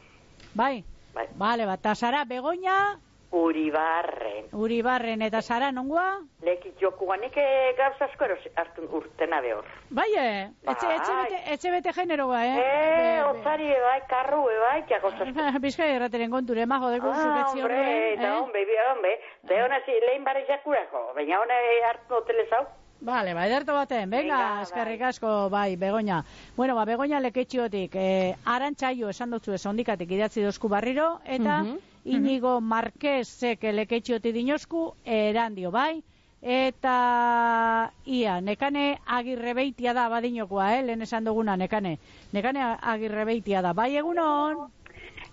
[0.54, 0.84] bai?
[1.14, 1.28] Bai.
[1.36, 3.00] Vale, bat, Sara Begoña,
[3.34, 4.46] Uribarren.
[4.54, 6.20] Uribarren eta Sara nongoa?
[6.46, 9.66] Leki jokuan, nik eh, gauza asko eros hartu urtena behor.
[9.90, 10.44] Bai, eh?
[10.62, 10.98] Etxe, Bai.
[11.00, 12.60] etxe, bete, etxe bete generoa, eh?
[12.62, 15.48] Eh, otzari bai, karru bai, ja gauza asko.
[15.66, 18.38] Bizkai errateren konture, majo, deko Ah, hombre, horre, eta eh?
[18.38, 19.16] hombre, hombre,
[19.48, 21.58] te hona zi, lehin bare jakurako, baina hona
[21.90, 22.68] hartu hoteles hau.
[23.04, 26.24] Vale, bai, ederto baten, venga, Venga, eskerrik asko, bai, Begoña.
[26.56, 31.78] Bueno, ba, Begoña leketxiotik, eh, arantxaio esan dutzu ez ondikatik idatzi dozku barriro, eta Mhm,
[32.06, 36.02] inigo Marquezek leketxioti dinosku erandio, bai?
[36.42, 40.84] Eta ia, nekane agirrebeitia da badinokoa, eh?
[40.84, 41.98] lehen esan duguna, nekane.
[42.32, 44.70] Nekane agirrebeitia da, bai egunon?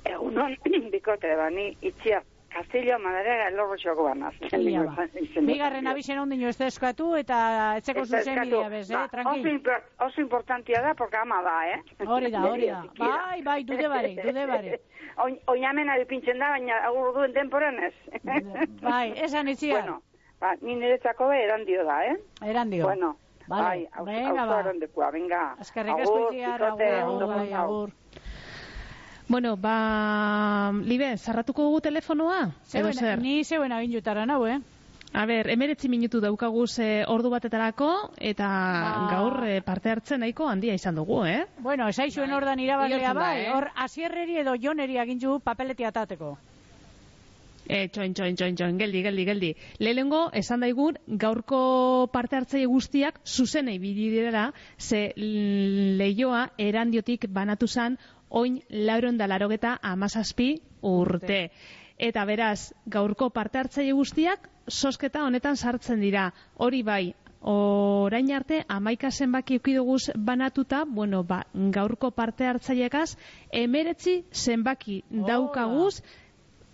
[0.05, 0.57] Egunon,
[0.93, 4.31] bikote, bani, itxia, Kastillo Madera elorro txoko ba.
[5.47, 7.39] Bigarren abixen ondino ez da eskatu eta
[7.79, 8.97] etzeko zuzen bidea bez, eh?
[8.97, 9.47] Ba, Tranquil.
[9.53, 11.81] impor, oso importantia da, porque ama da, eh?
[12.07, 12.83] Hori da, hori da.
[12.99, 14.81] Bai, bai, dude bare, dude bare.
[15.25, 17.95] Oin, oinamena dipintzen da, baina agur duen temporan ez.
[18.83, 19.83] Bai, esan itziar.
[19.83, 20.03] Bueno,
[20.41, 22.17] ba, ni niretzako be erandio da, eh?
[22.43, 22.87] Erandio.
[22.87, 23.17] Bueno,
[23.51, 24.61] Vale, bai, venga, ba.
[24.63, 25.41] hau venga.
[25.61, 27.91] Eskerrik asko bikote, agur, agur.
[29.31, 32.41] Bueno, ba, Libe, zarratuko dugu telefonoa?
[32.75, 33.21] Edo Zeuen, zer?
[33.23, 34.57] ni zeuen agindutara nau, eh?
[35.15, 39.07] A ber, emeretzi minutu daukaguz eh, ordu batetarako, eta Ba.
[39.13, 41.45] gaur eh, parte hartzen nahiko handia izan dugu, eh?
[41.63, 43.49] Bueno, esaizuen ordan igertzen da, bai, eh?
[43.55, 46.37] hor asierreri edo joneri agindu papeletia atateko.
[47.71, 49.49] E, txoin, txoin, txoin, txoin, geldi, geldi, geldi.
[49.79, 57.95] Lehenengo, esan daigun, gaurko parte hartzaile guztiak zuzenei bidirera, ze leioa erandiotik banatu zan,
[58.31, 61.51] oin lauron da larogeta amazazpi urte.
[61.99, 66.31] Eta beraz, gaurko parte hartzaile guztiak, sosketa honetan sartzen dira.
[66.57, 73.17] Hori bai, orain arte amaika zenbaki ukiduguz banatuta, bueno, ba, gaurko parte hartzaileekaz,
[73.53, 76.01] emeretzi zenbaki daukaguz,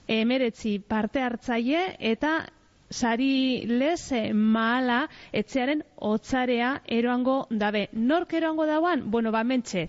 [0.07, 2.37] emeretzi parte hartzaile eta
[2.91, 7.89] sari lez eh, mahala etxearen otzarea eroango dabe.
[7.93, 9.11] Nork eroango dauan?
[9.11, 9.89] Bueno, ba, mentxe,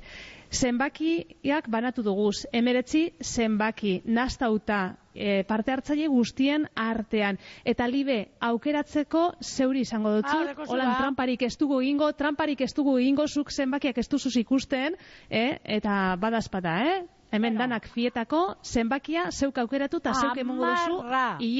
[0.51, 7.37] zenbakiak banatu duguz, emeretzi zenbaki, nastauta e, parte hartzaile guztien artean.
[7.65, 10.97] Eta libe, aukeratzeko zeuri izango Ah, dutzu, dekozu holan ba.
[11.01, 14.95] tramparik ez dugu ingo, tramparik ez dugu ingo, zuk zenbakiak ez duzuz ikusten,
[15.29, 15.59] eh?
[15.63, 17.05] eta badazpada, eh?
[17.31, 21.01] Hemen danak fietako, zenbakia zeuk aukeratu eta zeuk emongo duzu,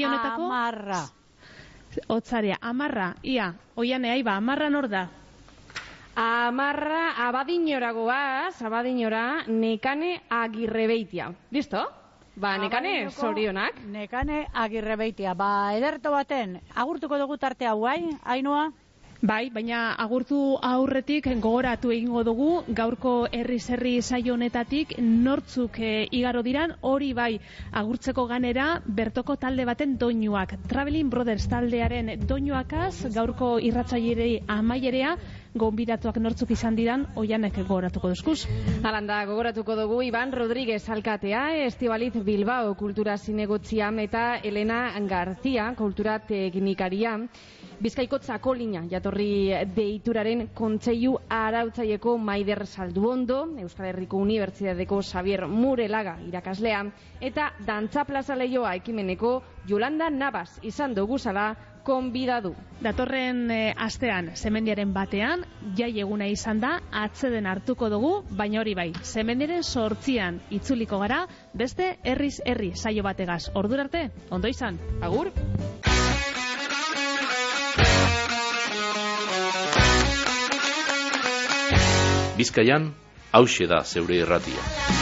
[0.06, 1.02] honetako, amarra.
[2.08, 5.08] otzarea, amarra, ia, oian aiba, amarra nor da?
[6.18, 11.28] Amarra abadinora goaz, abadinora, nekane agirrebeitia.
[11.54, 11.84] Listo?
[12.34, 13.78] Ba, nekane, zorionak.
[13.86, 15.36] Nekane agirrebeitia.
[15.38, 18.02] Ba, ederto baten, agurtuko dugu tarte hau, bai?
[18.34, 18.66] Ainhoa?
[19.18, 22.50] Bai, baina agurtu aurretik gogoratu egingo dugu
[22.80, 27.40] gaurko herri herri saio honetatik nortzuk e, igaro diran hori bai
[27.80, 35.16] agurtzeko ganera bertoko talde baten doinuak Traveling Brothers taldearen doinuakaz gaurko irratsailere amaierea
[35.58, 38.38] gonbidatuak nortzuk izan diran oianek gogoratuko duzkuz.
[38.86, 47.18] Alanda, gogoratuko dugu Iban Rodríguez alkatea, Estibaliz Bilbao kultura zinegotziam eta Elena Garzia kultura teknikaria.
[47.78, 56.80] Bizkaiko txakolina jatorri deituraren kontseilu arautzaieko Maider Salduondo, Euskal Herriko Unibertsitateko Xavier Murelaga irakaslea,
[57.20, 59.36] eta Dantza Plaza Leioa ekimeneko
[59.70, 61.52] Yolanda Navas izan dugu zala
[61.88, 62.52] konbidadu.
[62.84, 65.44] Datorren eh, astean, zemendiaren batean,
[65.78, 71.24] jai eguna izan da, atzeden hartuko dugu, baina hori bai, zemendiaren sortzian itzuliko gara,
[71.56, 73.48] beste herriz herri saio bategaz.
[73.56, 75.32] Ordurarte, ondo izan, agur!
[82.38, 82.92] Bizkaian,
[83.34, 84.97] hause da zeure irratia.